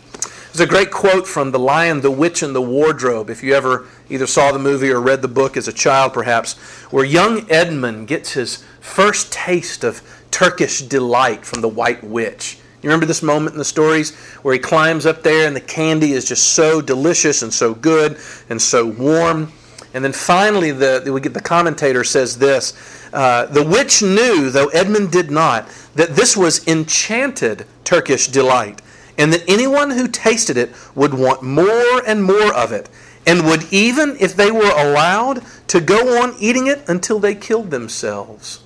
There's 0.57 0.69
a 0.69 0.71
great 0.71 0.89
quote 0.89 1.27
from 1.27 1.51
The 1.51 1.59
Lion, 1.59 2.01
the 2.01 2.09
Witch, 2.09 2.41
and 2.41 2.55
the 2.55 2.63
Wardrobe, 2.63 3.29
if 3.29 3.43
you 3.43 3.53
ever 3.53 3.85
either 4.09 4.25
saw 4.25 4.51
the 4.51 4.57
movie 4.57 4.89
or 4.89 4.99
read 4.99 5.21
the 5.21 5.27
book 5.27 5.55
as 5.55 5.67
a 5.67 5.71
child, 5.71 6.13
perhaps, 6.13 6.57
where 6.89 7.05
young 7.05 7.45
Edmund 7.47 8.07
gets 8.07 8.31
his 8.31 8.63
first 8.79 9.31
taste 9.31 9.83
of 9.83 10.01
Turkish 10.31 10.81
delight 10.81 11.45
from 11.45 11.61
the 11.61 11.67
White 11.67 12.03
Witch. 12.03 12.57
You 12.81 12.89
remember 12.89 13.05
this 13.05 13.21
moment 13.21 13.53
in 13.53 13.59
the 13.59 13.65
stories 13.65 14.15
where 14.41 14.51
he 14.51 14.59
climbs 14.59 15.05
up 15.05 15.21
there 15.21 15.45
and 15.45 15.55
the 15.55 15.61
candy 15.61 16.13
is 16.13 16.27
just 16.27 16.53
so 16.53 16.81
delicious 16.81 17.43
and 17.43 17.53
so 17.53 17.75
good 17.75 18.17
and 18.49 18.59
so 18.59 18.83
warm. 18.83 19.51
And 19.93 20.03
then 20.03 20.11
finally, 20.11 20.71
the, 20.71 21.07
we 21.13 21.21
get 21.21 21.35
the 21.35 21.39
commentator 21.39 22.03
says 22.03 22.35
this 22.35 22.73
uh, 23.13 23.45
The 23.45 23.63
witch 23.63 24.01
knew, 24.01 24.49
though 24.49 24.69
Edmund 24.69 25.11
did 25.11 25.29
not, 25.29 25.69
that 25.93 26.15
this 26.15 26.35
was 26.35 26.67
enchanted 26.67 27.67
Turkish 27.83 28.29
delight 28.29 28.81
and 29.17 29.33
that 29.33 29.43
anyone 29.47 29.91
who 29.91 30.07
tasted 30.07 30.57
it 30.57 30.71
would 30.95 31.13
want 31.13 31.41
more 31.41 32.01
and 32.05 32.23
more 32.23 32.53
of 32.53 32.71
it, 32.71 32.89
and 33.25 33.45
would 33.45 33.71
even, 33.71 34.15
if 34.19 34.35
they 34.35 34.51
were 34.51 34.71
allowed, 34.71 35.43
to 35.67 35.81
go 35.81 36.21
on 36.21 36.35
eating 36.39 36.67
it 36.67 36.87
until 36.87 37.19
they 37.19 37.35
killed 37.35 37.71
themselves. 37.71 38.63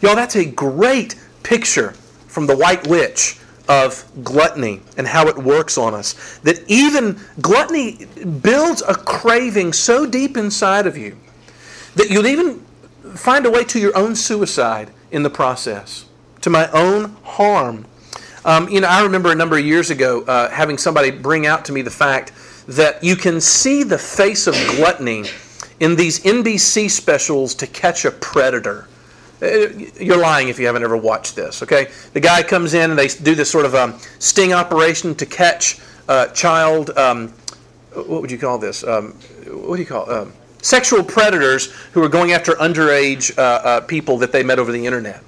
Y'all, 0.00 0.16
that's 0.16 0.36
a 0.36 0.44
great 0.44 1.14
picture 1.42 1.92
from 2.26 2.46
the 2.46 2.56
White 2.56 2.86
Witch 2.86 3.38
of 3.68 4.04
gluttony 4.22 4.80
and 4.96 5.06
how 5.06 5.26
it 5.28 5.36
works 5.36 5.78
on 5.78 5.94
us. 5.94 6.38
That 6.38 6.62
even 6.68 7.20
gluttony 7.40 8.06
builds 8.42 8.82
a 8.82 8.94
craving 8.94 9.72
so 9.72 10.06
deep 10.06 10.36
inside 10.36 10.86
of 10.86 10.96
you 10.96 11.16
that 11.94 12.10
you'll 12.10 12.26
even 12.26 12.60
find 13.14 13.46
a 13.46 13.50
way 13.50 13.64
to 13.64 13.78
your 13.78 13.96
own 13.96 14.14
suicide 14.14 14.90
in 15.10 15.22
the 15.22 15.30
process, 15.30 16.06
to 16.42 16.50
my 16.50 16.68
own 16.70 17.16
harm 17.22 17.86
um, 18.46 18.68
you 18.68 18.80
know, 18.80 18.88
I 18.88 19.02
remember 19.02 19.30
a 19.30 19.34
number 19.34 19.58
of 19.58 19.64
years 19.64 19.90
ago 19.90 20.22
uh, 20.22 20.48
having 20.48 20.78
somebody 20.78 21.10
bring 21.10 21.46
out 21.46 21.64
to 21.66 21.72
me 21.72 21.82
the 21.82 21.90
fact 21.90 22.32
that 22.68 23.04
you 23.04 23.16
can 23.16 23.40
see 23.40 23.82
the 23.82 23.98
face 23.98 24.46
of 24.46 24.54
gluttony 24.76 25.24
in 25.80 25.96
these 25.96 26.20
NBC 26.20 26.90
specials 26.90 27.54
to 27.56 27.66
catch 27.66 28.04
a 28.04 28.10
predator. 28.10 28.88
Uh, 29.42 29.68
you're 30.00 30.16
lying 30.16 30.48
if 30.48 30.58
you 30.58 30.66
haven't 30.66 30.82
ever 30.82 30.96
watched 30.96 31.36
this, 31.36 31.62
okay? 31.62 31.90
The 32.14 32.20
guy 32.20 32.42
comes 32.42 32.72
in 32.72 32.90
and 32.90 32.98
they 32.98 33.08
do 33.08 33.34
this 33.34 33.50
sort 33.50 33.66
of 33.66 33.74
um, 33.74 33.98
sting 34.18 34.54
operation 34.54 35.14
to 35.16 35.26
catch 35.26 35.78
a 36.08 36.30
child. 36.32 36.96
Um, 36.96 37.28
what 37.92 38.22
would 38.22 38.30
you 38.30 38.38
call 38.38 38.58
this? 38.58 38.82
Um, 38.82 39.12
what 39.48 39.76
do 39.76 39.82
you 39.82 39.88
call 39.88 40.10
um, 40.10 40.32
sexual 40.66 41.04
predators 41.04 41.70
who 41.92 42.02
are 42.02 42.08
going 42.08 42.32
after 42.32 42.52
underage 42.52 43.36
uh, 43.38 43.42
uh, 43.42 43.80
people 43.82 44.18
that 44.18 44.32
they 44.32 44.42
met 44.42 44.58
over 44.58 44.72
the 44.72 44.84
internet. 44.86 45.22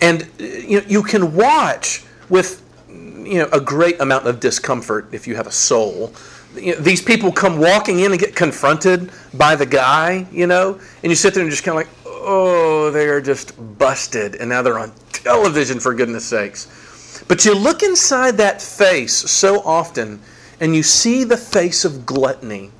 And 0.00 0.22
uh, 0.22 0.44
you 0.44 0.80
know, 0.80 0.86
you 0.88 1.02
can 1.02 1.34
watch 1.34 2.04
with 2.32 2.62
you 2.88 3.38
know 3.38 3.48
a 3.52 3.60
great 3.60 4.00
amount 4.00 4.26
of 4.26 4.40
discomfort 4.40 5.06
if 5.12 5.28
you 5.28 5.36
have 5.36 5.46
a 5.46 5.52
soul. 5.52 6.12
You 6.56 6.74
know, 6.74 6.80
these 6.80 7.00
people 7.00 7.30
come 7.30 7.58
walking 7.58 8.00
in 8.00 8.10
and 8.10 8.20
get 8.20 8.34
confronted 8.34 9.10
by 9.34 9.54
the 9.54 9.66
guy, 9.66 10.26
you 10.32 10.46
know, 10.46 10.80
and 11.02 11.10
you 11.10 11.16
sit 11.16 11.34
there 11.34 11.42
and 11.42 11.50
just 11.50 11.62
kind 11.62 11.78
of 11.78 11.86
like, 11.86 11.94
oh, 12.06 12.90
they 12.90 13.06
are 13.06 13.20
just 13.20 13.54
busted, 13.78 14.34
and 14.36 14.48
now 14.48 14.62
they're 14.62 14.78
on 14.78 14.92
television 15.12 15.78
for 15.78 15.94
goodness 15.94 16.24
sakes. 16.24 17.22
But 17.28 17.44
you 17.44 17.54
look 17.54 17.82
inside 17.82 18.36
that 18.38 18.60
face 18.60 19.14
so 19.14 19.60
often, 19.60 20.20
and 20.60 20.74
you 20.74 20.82
see 20.82 21.24
the 21.24 21.36
face 21.36 21.84
of 21.84 22.04
gluttony. 22.04 22.70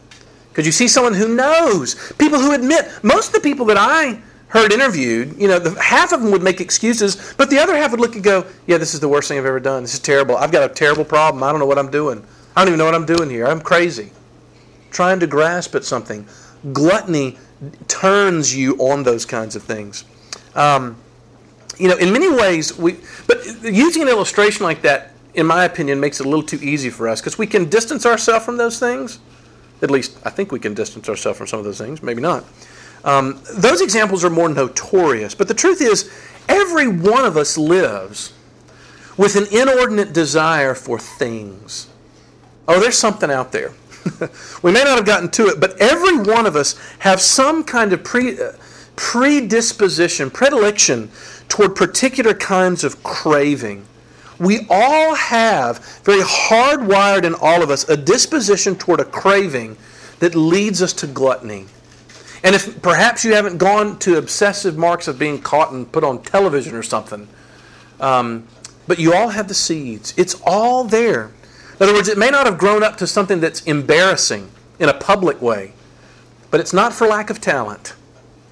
Because 0.49 0.67
you 0.67 0.73
see 0.73 0.89
someone 0.89 1.15
who 1.15 1.35
knows, 1.35 2.13
people 2.19 2.39
who 2.39 2.53
admit. 2.53 2.91
Most 3.03 3.29
of 3.29 3.35
the 3.35 3.41
people 3.41 3.65
that 3.67 3.79
I 3.79 4.21
heard 4.53 4.71
interviewed, 4.71 5.35
you 5.41 5.49
know, 5.49 5.59
the, 5.59 5.81
half 5.81 6.13
of 6.13 6.21
them 6.21 6.31
would 6.31 6.43
make 6.43 6.61
excuses, 6.61 7.35
but 7.39 7.49
the 7.49 7.59
other 7.59 7.75
half 7.75 7.91
would 7.91 8.01
look 8.01 8.15
and 8.15 8.23
go, 8.23 8.45
"Yeah, 8.67 8.77
this 8.77 8.93
is 8.93 9.01
the 9.01 9.09
worst 9.09 9.29
thing 9.29 9.39
I've 9.39 9.47
ever 9.47 9.61
done. 9.61 9.83
This 9.83 9.95
is 9.95 10.01
terrible. 10.01 10.37
I've 10.37 10.53
got 10.53 10.71
a 10.71 10.73
terrible 10.73 11.05
problem. 11.05 11.43
I 11.43 11.51
don't 11.51 11.59
know 11.59 11.67
what 11.67 11.79
I'm 11.79 11.91
doing. 11.91 12.23
I 12.55 12.61
don't 12.61 12.69
even 12.69 12.79
know 12.79 12.85
what 12.85 12.95
I'm 12.95 13.07
doing 13.07 13.31
here. 13.31 13.47
I'm 13.47 13.61
crazy." 13.61 14.11
Trying 14.91 15.21
to 15.21 15.27
grasp 15.27 15.75
at 15.75 15.85
something. 15.85 16.27
Gluttony 16.73 17.39
turns 17.89 18.55
you 18.55 18.77
on 18.77 19.05
those 19.05 19.25
kinds 19.25 19.57
of 19.57 19.63
things. 19.63 20.05
Um, 20.55 20.97
you 21.79 21.89
know, 21.89 21.97
in 21.97 22.13
many 22.13 22.31
ways, 22.31 22.77
we. 22.77 22.99
But 23.27 23.45
using 23.63 24.03
an 24.03 24.09
illustration 24.09 24.65
like 24.65 24.83
that, 24.83 25.15
in 25.33 25.47
my 25.47 25.65
opinion, 25.65 25.99
makes 25.99 26.21
it 26.21 26.27
a 26.27 26.29
little 26.29 26.43
too 26.43 26.59
easy 26.61 26.91
for 26.91 27.09
us 27.09 27.23
because 27.23 27.39
we 27.39 27.47
can 27.47 27.71
distance 27.71 28.05
ourselves 28.05 28.45
from 28.45 28.59
those 28.59 28.79
things. 28.79 29.19
At 29.81 29.91
least, 29.91 30.19
I 30.25 30.31
think 30.31 30.53
we 30.53 30.61
can 30.61 30.75
distance 30.75 31.09
ourselves 31.09 31.39
from 31.39 31.47
some 31.47 31.59
of 31.59 31.65
those 31.65 31.79
things. 31.79 32.03
Maybe 32.03 32.21
not. 32.21 32.45
Um, 33.05 33.43
those 33.55 33.81
examples 33.81 34.25
are 34.25 34.31
more 34.31 34.49
notorious, 34.49 35.35
but 35.35 35.49
the 35.49 35.55
truth 35.55 35.81
is, 35.81 36.11
every 36.49 36.87
one 36.87 37.25
of 37.25 37.37
us 37.37 37.59
lives 37.59 38.33
with 39.17 39.37
an 39.37 39.47
inordinate 39.51 40.13
desire 40.13 40.75
for 40.75 40.99
things. 40.99 41.89
Oh, 42.69 42.81
there's 42.81 42.99
something 42.99 43.31
out 43.31 43.53
there. 43.53 43.73
we 44.63 44.73
may 44.73 44.85
not 44.85 44.97
have 44.97 45.07
gotten 45.07 45.31
to 45.33 45.47
it, 45.49 45.61
but 45.61 45.81
every 45.81 46.17
one 46.19 46.47
of 46.47 46.57
us 46.57 46.79
have 47.01 47.21
some 47.21 47.65
kind 47.65 47.93
of 47.93 48.03
pre, 48.05 48.41
uh, 48.41 48.53
predisposition, 48.97 50.31
predilection 50.31 51.11
toward 51.49 51.75
particular 51.77 52.35
kinds 52.35 52.85
of 52.85 53.03
craving. 53.03 53.85
We 54.39 54.67
all 54.71 55.15
have, 55.15 55.79
very 56.05 56.23
hardwired 56.23 57.25
in 57.25 57.35
all 57.35 57.63
of 57.63 57.71
us, 57.71 57.89
a 57.89 57.97
disposition 57.97 58.77
toward 58.77 59.01
a 59.01 59.05
craving 59.05 59.77
that 60.21 60.35
leads 60.35 60.83
us 60.83 60.93
to 60.95 61.07
gluttony. 61.07 61.67
And 62.45 62.55
if 62.55 62.83
perhaps 62.83 63.25
you 63.25 63.35
haven't 63.35 63.59
gone 63.59 63.99
to 64.01 64.19
obsessive 64.19 64.77
marks 64.77 65.07
of 65.07 65.19
being 65.19 65.41
caught 65.41 65.73
and 65.73 65.91
put 65.91 66.03
on 66.03 66.23
television 66.23 66.75
or 66.75 66.83
something, 66.83 67.29
um, 68.01 68.47
but 68.87 68.99
you 68.99 69.15
all 69.15 69.29
have 69.29 69.49
the 69.49 69.55
seeds. 69.55 70.13
It's 70.17 70.41
all 70.45 70.85
there. 70.85 71.31
In 71.79 71.85
other 71.89 71.95
words, 71.95 72.09
it 72.09 72.19
may 72.19 72.31
not 72.31 72.47
have 72.47 72.59
grown 72.59 72.83
up 72.83 72.97
to 72.99 73.07
something 73.07 73.41
that's 73.41 73.63
embarrassing 73.63 74.51
in 74.79 74.89
a 74.89 74.95
public 74.95 75.41
way, 75.41 75.73
but 76.51 76.61
it's 76.61 76.73
not 76.73 76.93
for 76.93 77.07
lack 77.07 77.31
of 77.31 77.41
talent 77.41 77.95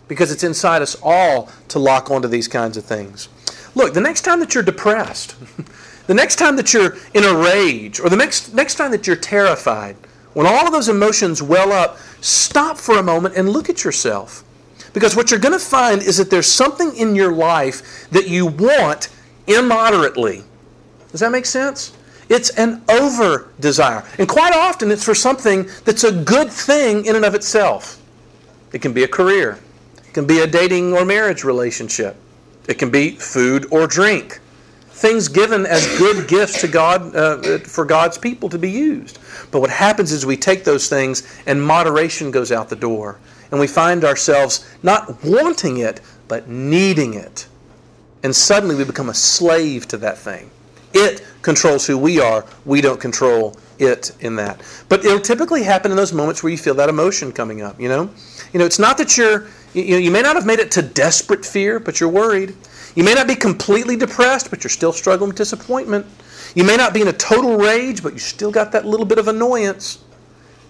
because 0.08 0.32
it's 0.32 0.42
inside 0.42 0.82
us 0.82 0.96
all 1.02 1.48
to 1.68 1.78
lock 1.78 2.10
onto 2.10 2.28
these 2.28 2.48
kinds 2.48 2.76
of 2.76 2.84
things. 2.84 3.28
Look, 3.74 3.94
the 3.94 4.00
next 4.00 4.22
time 4.22 4.40
that 4.40 4.54
you're 4.54 4.64
depressed, 4.64 5.36
the 6.06 6.14
next 6.14 6.36
time 6.36 6.56
that 6.56 6.72
you're 6.72 6.96
in 7.14 7.24
a 7.24 7.34
rage, 7.34 8.00
or 8.00 8.08
the 8.08 8.16
next, 8.16 8.52
next 8.54 8.74
time 8.74 8.90
that 8.90 9.06
you're 9.06 9.16
terrified, 9.16 9.96
when 10.34 10.46
all 10.46 10.66
of 10.66 10.72
those 10.72 10.88
emotions 10.88 11.42
well 11.42 11.72
up, 11.72 11.98
stop 12.20 12.76
for 12.76 12.98
a 12.98 13.02
moment 13.02 13.36
and 13.36 13.48
look 13.48 13.68
at 13.68 13.84
yourself. 13.84 14.44
Because 14.92 15.16
what 15.16 15.30
you're 15.30 15.40
going 15.40 15.58
to 15.58 15.64
find 15.64 16.02
is 16.02 16.16
that 16.16 16.30
there's 16.30 16.46
something 16.46 16.96
in 16.96 17.14
your 17.14 17.32
life 17.32 18.08
that 18.10 18.28
you 18.28 18.46
want 18.46 19.08
immoderately. 19.46 20.42
Does 21.10 21.20
that 21.20 21.32
make 21.32 21.46
sense? 21.46 21.92
It's 22.28 22.50
an 22.50 22.82
over 22.88 23.50
desire. 23.58 24.04
And 24.18 24.28
quite 24.28 24.54
often 24.54 24.90
it's 24.90 25.04
for 25.04 25.14
something 25.14 25.68
that's 25.84 26.04
a 26.04 26.12
good 26.12 26.50
thing 26.50 27.04
in 27.04 27.16
and 27.16 27.24
of 27.24 27.34
itself. 27.34 28.00
It 28.72 28.80
can 28.80 28.92
be 28.92 29.02
a 29.02 29.08
career, 29.08 29.58
it 30.06 30.14
can 30.14 30.26
be 30.26 30.38
a 30.38 30.46
dating 30.46 30.92
or 30.92 31.04
marriage 31.04 31.42
relationship, 31.42 32.16
it 32.68 32.74
can 32.74 32.88
be 32.88 33.16
food 33.16 33.66
or 33.72 33.88
drink. 33.88 34.38
Things 35.00 35.28
given 35.28 35.64
as 35.64 35.86
good 35.98 36.28
gifts 36.28 36.60
to 36.60 36.68
God 36.68 37.16
uh, 37.16 37.58
for 37.60 37.86
God's 37.86 38.18
people 38.18 38.50
to 38.50 38.58
be 38.58 38.70
used. 38.70 39.18
But 39.50 39.60
what 39.60 39.70
happens 39.70 40.12
is 40.12 40.26
we 40.26 40.36
take 40.36 40.62
those 40.62 40.90
things 40.90 41.26
and 41.46 41.62
moderation 41.62 42.30
goes 42.30 42.52
out 42.52 42.68
the 42.68 42.76
door. 42.76 43.18
And 43.50 43.58
we 43.58 43.66
find 43.66 44.04
ourselves 44.04 44.70
not 44.82 45.24
wanting 45.24 45.78
it, 45.78 46.02
but 46.28 46.48
needing 46.48 47.14
it. 47.14 47.48
And 48.22 48.36
suddenly 48.36 48.74
we 48.74 48.84
become 48.84 49.08
a 49.08 49.14
slave 49.14 49.88
to 49.88 49.96
that 49.96 50.18
thing. 50.18 50.50
It 50.92 51.24
controls 51.40 51.86
who 51.86 51.96
we 51.96 52.20
are. 52.20 52.44
We 52.66 52.82
don't 52.82 53.00
control 53.00 53.56
it 53.78 54.14
in 54.20 54.36
that. 54.36 54.60
But 54.90 55.02
it'll 55.02 55.18
typically 55.18 55.62
happen 55.62 55.90
in 55.90 55.96
those 55.96 56.12
moments 56.12 56.42
where 56.42 56.52
you 56.52 56.58
feel 56.58 56.74
that 56.74 56.90
emotion 56.90 57.32
coming 57.32 57.62
up, 57.62 57.80
you 57.80 57.88
know? 57.88 58.10
You 58.52 58.58
know, 58.58 58.66
it's 58.66 58.78
not 58.78 58.98
that 58.98 59.16
you're 59.16 59.46
you 59.72 59.96
you 59.96 60.10
may 60.10 60.20
not 60.20 60.34
have 60.34 60.46
made 60.46 60.58
it 60.58 60.70
to 60.72 60.82
desperate 60.82 61.46
fear, 61.46 61.78
but 61.80 62.00
you're 62.00 62.10
worried. 62.10 62.54
You 62.94 63.04
may 63.04 63.14
not 63.14 63.28
be 63.28 63.34
completely 63.34 63.96
depressed, 63.96 64.50
but 64.50 64.64
you're 64.64 64.70
still 64.70 64.92
struggling 64.92 65.28
with 65.28 65.36
disappointment. 65.36 66.06
You 66.54 66.64
may 66.64 66.76
not 66.76 66.92
be 66.92 67.00
in 67.00 67.08
a 67.08 67.12
total 67.12 67.56
rage, 67.56 68.02
but 68.02 68.12
you 68.12 68.18
still 68.18 68.50
got 68.50 68.72
that 68.72 68.84
little 68.84 69.06
bit 69.06 69.18
of 69.18 69.28
annoyance. 69.28 70.02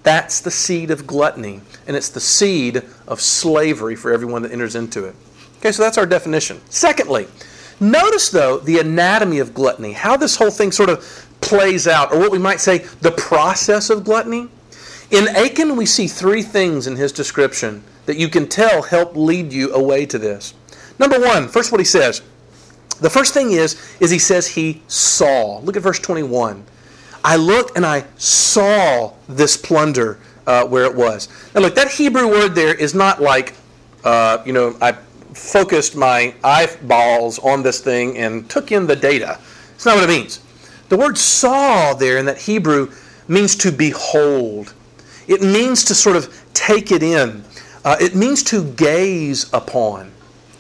That's 0.03 0.41
the 0.41 0.51
seed 0.51 0.91
of 0.91 1.07
gluttony, 1.07 1.61
and 1.87 1.97
it's 1.97 2.09
the 2.09 2.21
seed 2.21 2.83
of 3.07 3.21
slavery 3.21 3.97
for 3.97 4.13
everyone 4.13 4.43
that 4.43 4.53
enters 4.53 4.75
into 4.75 5.05
it. 5.05 5.15
Okay, 5.59 5.73
so 5.73 5.83
that's 5.83 5.99
our 5.99 6.07
definition. 6.07 6.61
Secondly, 6.71 7.29
notice 7.81 8.31
though 8.31 8.59
the 8.59 8.79
anatomy 8.79 9.39
of 9.39 9.53
gluttony, 9.53 9.93
how 9.93 10.17
this 10.17 10.37
whole 10.37 10.51
thing 10.51 10.73
sort 10.73 10.89
of 10.89 11.27
plays 11.41 11.87
out, 11.87 12.13
or 12.13 12.19
what 12.19 12.31
we 12.31 12.39
might 12.39 12.61
say 12.61 12.79
the 12.79 13.13
process 13.13 13.91
of 13.91 14.05
gluttony. 14.05 14.49
In 15.11 15.29
Achan, 15.29 15.77
we 15.77 15.87
see 15.87 16.07
three 16.07 16.43
things 16.43 16.87
in 16.87 16.97
his 16.97 17.13
description 17.13 17.83
that 18.07 18.17
you 18.17 18.29
can 18.29 18.49
tell 18.49 18.83
help 18.83 19.17
lead 19.17 19.53
you 19.53 19.73
away 19.75 20.07
to 20.07 20.19
this. 20.19 20.55
Number 21.01 21.19
one, 21.19 21.49
first 21.49 21.73
what 21.73 21.81
he 21.81 21.85
says 21.85 22.23
the 23.01 23.09
first 23.09 23.33
thing 23.33 23.53
is, 23.53 23.81
is 23.99 24.11
he 24.11 24.19
says 24.19 24.47
he 24.47 24.83
saw. 24.87 25.59
Look 25.61 25.77
at 25.77 25.83
verse 25.83 25.99
21. 25.99 26.63
I 27.25 27.37
looked 27.37 27.77
and 27.77 27.87
I 27.87 28.05
saw 28.17 29.15
this 29.27 29.57
plunder 29.57 30.19
uh, 30.47 30.67
where 30.67 30.85
it 30.85 30.95
was. 30.95 31.29
Now 31.55 31.63
look, 31.63 31.75
that 31.75 31.91
Hebrew 31.91 32.29
word 32.29 32.55
there 32.55 32.75
is 32.75 32.95
not 32.95 33.23
like, 33.23 33.55
uh, 34.05 34.43
you 34.45 34.53
know, 34.53 34.77
I 34.83 34.93
focused 35.33 35.97
my 35.97 36.35
eyeballs 36.45 37.39
on 37.39 37.63
this 37.63 37.81
thing 37.81 38.19
and 38.19 38.49
took 38.51 38.71
in 38.71 38.87
the 38.87 38.97
data. 38.97 39.39
It's 39.75 39.87
not 39.87 39.97
what 39.97 40.05
it 40.05 40.13
means. 40.13 40.41
The 40.91 40.99
word 40.99 41.17
saw 41.17 41.95
there 41.95 42.19
in 42.19 42.27
that 42.27 42.37
Hebrew 42.37 42.93
means 43.29 43.57
to 43.57 43.73
behold. 43.73 44.75
It 45.27 45.41
means 45.41 45.85
to 45.87 45.95
sort 45.95 46.17
of 46.17 46.35
take 46.53 46.93
it 46.93 47.03
in. 47.03 47.45
Uh, 47.83 47.97
it 47.99 48.15
means 48.15 48.43
to 48.45 48.65
gaze 48.73 49.51
upon. 49.55 50.10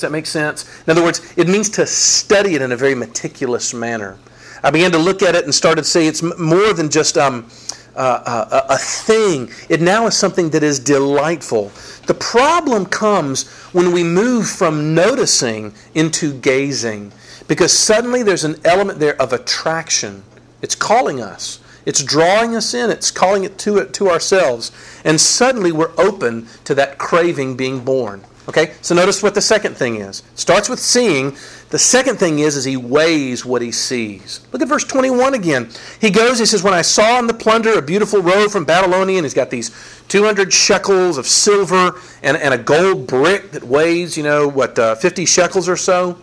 Does 0.01 0.09
that 0.09 0.13
make 0.13 0.25
sense? 0.25 0.65
In 0.87 0.91
other 0.93 1.03
words, 1.03 1.35
it 1.37 1.47
means 1.47 1.69
to 1.69 1.87
study 1.87 2.55
it 2.55 2.63
in 2.63 2.73
a 2.73 2.77
very 2.77 2.95
meticulous 2.95 3.75
manner. 3.75 4.17
I 4.63 4.71
began 4.71 4.91
to 4.93 4.99
look 4.99 5.21
at 5.21 5.35
it 5.35 5.45
and 5.45 5.55
started 5.55 5.83
to 5.83 5.89
say 5.89 6.07
it's 6.07 6.23
more 6.23 6.73
than 6.73 6.89
just 6.89 7.19
um, 7.19 7.47
uh, 7.95 8.63
a, 8.71 8.73
a 8.73 8.79
thing. 8.79 9.51
It 9.69 9.83
now 9.83 10.07
is 10.07 10.17
something 10.17 10.49
that 10.51 10.63
is 10.63 10.79
delightful. 10.79 11.71
The 12.07 12.15
problem 12.15 12.87
comes 12.87 13.47
when 13.75 13.93
we 13.93 14.03
move 14.03 14.49
from 14.49 14.95
noticing 14.95 15.75
into 15.95 16.33
gazing, 16.33 17.13
because 17.47 17.71
suddenly 17.71 18.23
there's 18.23 18.45
an 18.45 18.57
element 18.65 19.01
there 19.01 19.21
of 19.21 19.35
attraction. 19.35 20.23
It's 20.63 20.75
calling 20.75 21.21
us. 21.21 21.61
It's 21.85 22.03
drawing 22.03 22.57
us 22.57 22.73
in. 22.73 22.89
It's 22.89 23.11
calling 23.11 23.45
it 23.45 23.59
to 23.59 23.77
it 23.77 23.93
to 23.95 24.09
ourselves, 24.09 24.73
and 25.05 25.21
suddenly 25.21 25.73
we're 25.73 25.93
open 25.99 26.49
to 26.65 26.75
that 26.77 26.97
craving 26.97 27.59
being 27.59 27.85
born. 27.85 28.25
Okay, 28.49 28.73
so 28.81 28.95
notice 28.95 29.23
what 29.23 29.35
the 29.35 29.41
second 29.41 29.77
thing 29.77 29.97
is. 29.97 30.23
Starts 30.35 30.69
with 30.69 30.81
seeing. 30.81 31.37
The 31.69 31.79
second 31.79 32.17
thing 32.17 32.41
is, 32.41 32.57
is 32.57 32.65
he 32.65 32.77
weighs 32.77 33.45
what 33.45 33.63
he 33.63 33.71
sees. 33.71 34.41
Look 34.51 34.63
at 34.63 34.69
verse 34.69 34.83
21 34.85 35.35
again. 35.35 35.71
He 36.01 36.11
goes, 36.11 36.39
he 36.39 36.47
says, 36.47 36.63
When 36.63 36.75
I 36.75 36.83
saw 36.83 37.19
in 37.19 37.27
the 37.27 37.35
plunder 37.35 37.75
a 37.75 37.83
beautiful 37.83 38.21
robe 38.21 38.51
from 38.51 38.65
Babylonia, 38.65 39.19
and 39.19 39.25
he's 39.25 39.35
got 39.35 39.51
these 39.51 39.71
200 40.09 40.53
shekels 40.53 41.19
of 41.19 41.27
silver 41.27 42.01
and, 42.23 42.37
and 42.37 42.55
a 42.55 42.59
gold 42.59 43.07
brick 43.07 43.53
that 43.53 43.63
weighs, 43.63 44.17
you 44.17 44.23
know, 44.23 44.49
what, 44.49 44.79
uh, 44.79 44.95
50 44.97 45.27
shekels 45.27 45.69
or 45.69 45.77
so. 45.77 46.19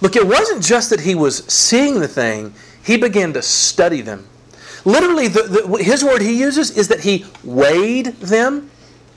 Look, 0.00 0.16
it 0.16 0.26
wasn't 0.26 0.62
just 0.62 0.90
that 0.90 1.00
he 1.00 1.14
was 1.14 1.44
seeing 1.46 2.00
the 2.00 2.08
thing, 2.08 2.54
he 2.82 2.96
began 2.96 3.32
to 3.32 3.42
study 3.42 4.00
them. 4.00 4.26
Literally, 4.84 5.26
the, 5.26 5.42
the, 5.42 5.82
his 5.82 6.04
word 6.04 6.22
he 6.22 6.38
uses 6.38 6.70
is 6.70 6.88
that 6.88 7.00
he 7.00 7.26
weighed 7.42 8.06
them. 8.20 8.70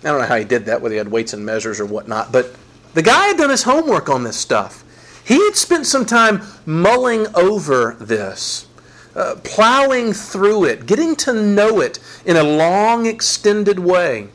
I 0.03 0.09
don't 0.09 0.21
know 0.21 0.27
how 0.27 0.37
he 0.37 0.45
did 0.45 0.65
that, 0.65 0.81
whether 0.81 0.93
he 0.93 0.97
had 0.97 1.11
weights 1.11 1.33
and 1.33 1.45
measures 1.45 1.79
or 1.79 1.85
whatnot, 1.85 2.31
but 2.31 2.55
the 2.93 3.01
guy 3.01 3.27
had 3.27 3.37
done 3.37 3.49
his 3.49 3.63
homework 3.63 4.09
on 4.09 4.23
this 4.23 4.37
stuff. 4.37 4.83
He 5.25 5.43
had 5.45 5.55
spent 5.55 5.85
some 5.85 6.05
time 6.05 6.41
mulling 6.65 7.27
over 7.35 7.95
this, 7.99 8.67
uh, 9.15 9.35
plowing 9.43 10.13
through 10.13 10.65
it, 10.65 10.85
getting 10.85 11.15
to 11.17 11.33
know 11.33 11.81
it 11.81 11.99
in 12.25 12.37
a 12.37 12.43
long, 12.43 13.05
extended 13.05 13.77
way. 13.77 14.29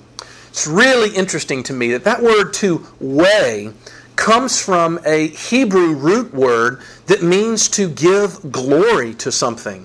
It's 0.48 0.66
really 0.66 1.11
interesting 1.16 1.62
to 1.64 1.72
me 1.72 1.90
that 1.92 2.05
that 2.05 2.22
word 2.22 2.53
to 2.55 2.87
weigh 3.00 3.72
comes 4.14 4.61
from 4.61 5.00
a 5.05 5.29
Hebrew 5.29 5.94
root 5.94 6.33
word 6.33 6.81
that 7.07 7.22
means 7.22 7.68
to 7.70 7.88
give 7.88 8.53
glory 8.53 9.14
to 9.14 9.33
something. 9.33 9.85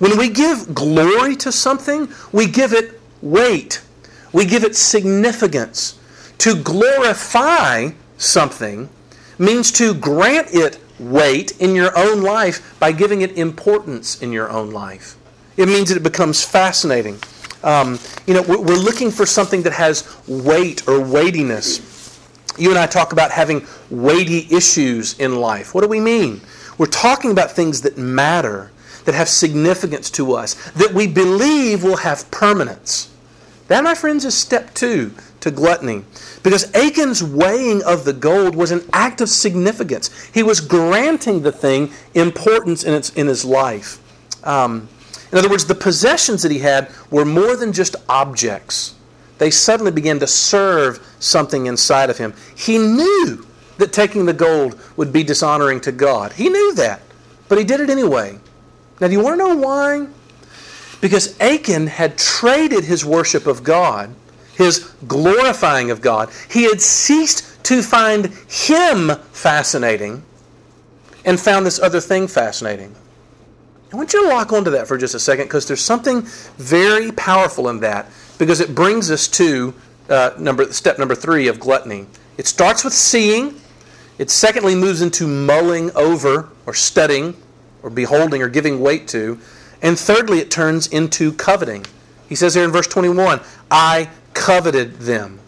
When 0.00 0.18
we 0.18 0.30
give 0.30 0.74
glory 0.74 1.36
to 1.36 1.52
something, 1.52 2.08
we 2.32 2.46
give 2.46 2.72
it 2.72 3.00
weight 3.22 3.82
we 4.34 4.44
give 4.44 4.64
it 4.64 4.76
significance. 4.76 5.98
To 6.38 6.60
glorify 6.60 7.90
something 8.18 8.90
means 9.38 9.72
to 9.72 9.94
grant 9.94 10.48
it 10.52 10.78
weight 10.98 11.58
in 11.60 11.74
your 11.74 11.96
own 11.96 12.22
life 12.22 12.76
by 12.78 12.92
giving 12.92 13.22
it 13.22 13.38
importance 13.38 14.20
in 14.20 14.32
your 14.32 14.50
own 14.50 14.72
life. 14.72 15.16
It 15.56 15.66
means 15.66 15.88
that 15.88 15.96
it 15.96 16.02
becomes 16.02 16.44
fascinating. 16.44 17.18
Um, 17.62 17.98
you 18.26 18.34
know, 18.34 18.42
we're 18.42 18.76
looking 18.76 19.10
for 19.10 19.24
something 19.24 19.62
that 19.62 19.72
has 19.72 20.04
weight 20.26 20.86
or 20.86 21.00
weightiness. 21.00 22.20
You 22.58 22.70
and 22.70 22.78
I 22.78 22.86
talk 22.86 23.12
about 23.12 23.30
having 23.30 23.66
weighty 23.88 24.48
issues 24.54 25.18
in 25.18 25.36
life. 25.36 25.74
What 25.74 25.82
do 25.82 25.88
we 25.88 26.00
mean? 26.00 26.40
We're 26.76 26.86
talking 26.86 27.30
about 27.30 27.52
things 27.52 27.80
that 27.82 27.96
matter, 27.96 28.72
that 29.04 29.14
have 29.14 29.28
significance 29.28 30.10
to 30.10 30.32
us, 30.34 30.54
that 30.72 30.92
we 30.92 31.06
believe 31.06 31.84
will 31.84 31.98
have 31.98 32.28
permanence. 32.32 33.13
That, 33.68 33.82
my 33.82 33.94
friends, 33.94 34.24
is 34.24 34.36
step 34.36 34.74
two 34.74 35.12
to 35.40 35.50
gluttony. 35.50 36.04
Because 36.42 36.70
Achan's 36.74 37.22
weighing 37.22 37.82
of 37.84 38.04
the 38.04 38.12
gold 38.12 38.54
was 38.54 38.70
an 38.70 38.82
act 38.92 39.20
of 39.20 39.28
significance. 39.28 40.10
He 40.32 40.42
was 40.42 40.60
granting 40.60 41.42
the 41.42 41.52
thing 41.52 41.90
importance 42.14 42.84
in, 42.84 42.92
its, 42.92 43.10
in 43.10 43.26
his 43.26 43.44
life. 43.44 43.98
Um, 44.46 44.88
in 45.32 45.38
other 45.38 45.48
words, 45.48 45.64
the 45.64 45.74
possessions 45.74 46.42
that 46.42 46.52
he 46.52 46.60
had 46.60 46.90
were 47.10 47.24
more 47.24 47.56
than 47.56 47.72
just 47.72 47.96
objects. 48.08 48.94
They 49.38 49.50
suddenly 49.50 49.90
began 49.90 50.20
to 50.20 50.26
serve 50.26 51.04
something 51.18 51.66
inside 51.66 52.10
of 52.10 52.18
him. 52.18 52.34
He 52.56 52.78
knew 52.78 53.46
that 53.78 53.92
taking 53.92 54.26
the 54.26 54.32
gold 54.32 54.80
would 54.96 55.12
be 55.12 55.24
dishonoring 55.24 55.80
to 55.82 55.92
God. 55.92 56.32
He 56.32 56.48
knew 56.48 56.74
that, 56.74 57.00
but 57.48 57.58
he 57.58 57.64
did 57.64 57.80
it 57.80 57.90
anyway. 57.90 58.38
Now, 59.00 59.08
do 59.08 59.12
you 59.12 59.20
want 59.20 59.34
to 59.34 59.48
know 59.48 59.56
why? 59.56 60.06
Because 61.04 61.38
Achan 61.38 61.88
had 61.88 62.16
traded 62.16 62.84
his 62.84 63.04
worship 63.04 63.46
of 63.46 63.62
God, 63.62 64.14
his 64.56 64.90
glorifying 65.06 65.90
of 65.90 66.00
God. 66.00 66.30
He 66.48 66.62
had 66.62 66.80
ceased 66.80 67.62
to 67.64 67.82
find 67.82 68.28
him 68.48 69.10
fascinating 69.30 70.22
and 71.26 71.38
found 71.38 71.66
this 71.66 71.78
other 71.78 72.00
thing 72.00 72.26
fascinating. 72.26 72.94
I 73.92 73.96
want 73.96 74.14
you 74.14 74.22
to 74.22 74.28
lock 74.30 74.54
onto 74.54 74.70
that 74.70 74.88
for 74.88 74.96
just 74.96 75.14
a 75.14 75.20
second 75.20 75.44
because 75.44 75.68
there's 75.68 75.82
something 75.82 76.22
very 76.56 77.12
powerful 77.12 77.68
in 77.68 77.80
that 77.80 78.06
because 78.38 78.60
it 78.60 78.74
brings 78.74 79.10
us 79.10 79.28
to 79.28 79.74
uh, 80.08 80.30
number, 80.38 80.72
step 80.72 80.98
number 80.98 81.14
three 81.14 81.48
of 81.48 81.60
gluttony. 81.60 82.06
It 82.38 82.46
starts 82.46 82.82
with 82.82 82.94
seeing, 82.94 83.60
it 84.16 84.30
secondly 84.30 84.74
moves 84.74 85.02
into 85.02 85.28
mulling 85.28 85.94
over 85.94 86.48
or 86.64 86.72
studying 86.72 87.36
or 87.82 87.90
beholding 87.90 88.40
or 88.40 88.48
giving 88.48 88.80
weight 88.80 89.06
to, 89.08 89.38
and 89.84 89.96
thirdly, 89.96 90.40
it 90.40 90.50
turns 90.50 90.88
into 90.88 91.32
coveting. 91.32 91.86
He 92.28 92.34
says 92.34 92.54
here 92.54 92.64
in 92.64 92.72
verse 92.72 92.88
21 92.88 93.40
I 93.70 94.10
coveted 94.34 94.98
them. 94.98 95.38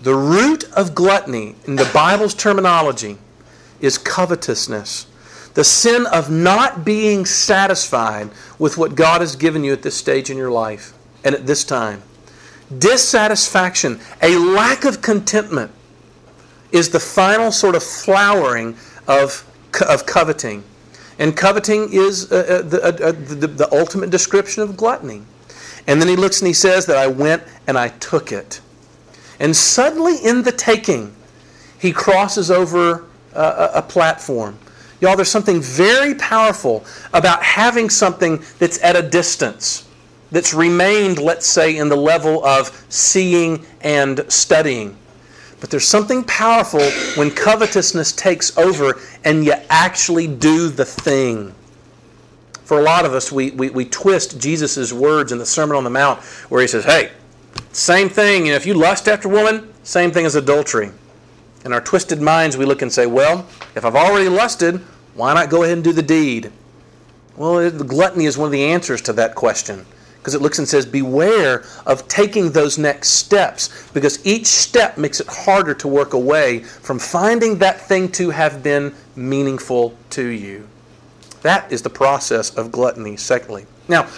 The 0.00 0.14
root 0.14 0.64
of 0.72 0.94
gluttony, 0.94 1.56
in 1.66 1.76
the 1.76 1.90
Bible's 1.92 2.32
terminology, 2.32 3.18
is 3.80 3.98
covetousness 3.98 5.06
the 5.56 5.64
sin 5.64 6.04
of 6.12 6.30
not 6.30 6.84
being 6.84 7.24
satisfied 7.24 8.28
with 8.58 8.76
what 8.76 8.94
God 8.94 9.22
has 9.22 9.36
given 9.36 9.64
you 9.64 9.72
at 9.72 9.80
this 9.80 9.96
stage 9.96 10.28
in 10.28 10.36
your 10.36 10.50
life 10.50 10.92
and 11.24 11.34
at 11.34 11.46
this 11.46 11.64
time. 11.64 12.02
Dissatisfaction, 12.76 13.98
a 14.20 14.36
lack 14.36 14.84
of 14.84 15.00
contentment, 15.00 15.72
is 16.72 16.90
the 16.90 17.00
final 17.00 17.50
sort 17.50 17.74
of 17.74 17.82
flowering 17.82 18.76
of, 19.08 19.46
of 19.88 20.04
coveting. 20.04 20.62
And 21.18 21.36
coveting 21.36 21.92
is 21.92 22.30
uh, 22.30 22.36
uh, 22.36 22.62
the, 22.62 22.82
uh, 22.82 23.08
uh, 23.08 23.12
the, 23.12 23.46
the 23.46 23.68
ultimate 23.72 24.10
description 24.10 24.62
of 24.62 24.76
gluttony. 24.76 25.22
And 25.86 26.00
then 26.00 26.08
he 26.08 26.16
looks 26.16 26.40
and 26.40 26.46
he 26.46 26.52
says 26.52 26.86
that 26.86 26.96
I 26.96 27.06
went 27.06 27.42
and 27.66 27.78
I 27.78 27.88
took 27.88 28.32
it. 28.32 28.60
And 29.38 29.54
suddenly, 29.54 30.16
in 30.24 30.42
the 30.42 30.52
taking, 30.52 31.14
he 31.78 31.92
crosses 31.92 32.50
over 32.50 33.04
a, 33.34 33.70
a 33.74 33.82
platform. 33.82 34.58
Y'all, 35.00 35.14
there's 35.14 35.30
something 35.30 35.60
very 35.60 36.14
powerful 36.14 36.84
about 37.12 37.42
having 37.42 37.90
something 37.90 38.42
that's 38.58 38.82
at 38.82 38.96
a 38.96 39.02
distance, 39.02 39.86
that's 40.30 40.54
remained, 40.54 41.18
let's 41.18 41.46
say, 41.46 41.76
in 41.76 41.88
the 41.88 41.96
level 41.96 42.44
of 42.44 42.86
seeing 42.88 43.64
and 43.82 44.24
studying. 44.28 44.96
But 45.60 45.70
there's 45.70 45.88
something 45.88 46.22
powerful 46.24 46.82
when 47.18 47.30
covetousness 47.30 48.12
takes 48.12 48.56
over 48.58 49.00
and 49.24 49.44
you 49.44 49.54
actually 49.70 50.26
do 50.26 50.68
the 50.68 50.84
thing. 50.84 51.54
For 52.64 52.78
a 52.78 52.82
lot 52.82 53.04
of 53.04 53.14
us, 53.14 53.32
we, 53.32 53.52
we, 53.52 53.70
we 53.70 53.84
twist 53.84 54.40
Jesus' 54.40 54.92
words 54.92 55.32
in 55.32 55.38
the 55.38 55.46
Sermon 55.46 55.76
on 55.76 55.84
the 55.84 55.90
Mount 55.90 56.20
where 56.50 56.60
he 56.60 56.66
says, 56.66 56.84
hey, 56.84 57.12
same 57.72 58.08
thing, 58.08 58.46
you 58.46 58.52
know, 58.52 58.56
if 58.56 58.66
you 58.66 58.74
lust 58.74 59.08
after 59.08 59.28
woman, 59.28 59.72
same 59.82 60.10
thing 60.10 60.26
as 60.26 60.34
adultery. 60.34 60.90
In 61.64 61.72
our 61.72 61.80
twisted 61.80 62.20
minds, 62.20 62.56
we 62.56 62.64
look 62.64 62.82
and 62.82 62.92
say, 62.92 63.06
well, 63.06 63.46
if 63.74 63.84
I've 63.84 63.96
already 63.96 64.28
lusted, 64.28 64.76
why 65.14 65.32
not 65.32 65.48
go 65.48 65.62
ahead 65.62 65.78
and 65.78 65.84
do 65.84 65.92
the 65.92 66.02
deed? 66.02 66.52
Well, 67.36 67.70
gluttony 67.70 68.26
is 68.26 68.36
one 68.36 68.46
of 68.46 68.52
the 68.52 68.64
answers 68.64 69.00
to 69.02 69.12
that 69.14 69.34
question 69.34 69.86
because 70.26 70.34
it 70.34 70.42
looks 70.42 70.58
and 70.58 70.66
says, 70.66 70.84
Beware 70.84 71.62
of 71.86 72.08
taking 72.08 72.50
those 72.50 72.78
next 72.78 73.10
steps 73.10 73.88
because 73.92 74.26
each 74.26 74.46
step 74.46 74.98
makes 74.98 75.20
it 75.20 75.28
harder 75.28 75.72
to 75.74 75.86
work 75.86 76.14
away 76.14 76.64
from 76.64 76.98
finding 76.98 77.58
that 77.58 77.80
thing 77.80 78.10
to 78.10 78.30
have 78.30 78.60
been 78.60 78.92
meaningful 79.14 79.96
to 80.10 80.26
you. 80.26 80.66
That 81.42 81.70
is 81.70 81.80
the 81.80 81.90
process 81.90 82.52
of 82.56 82.72
gluttony, 82.72 83.16
secondly. 83.16 83.66
Now, 83.86 84.08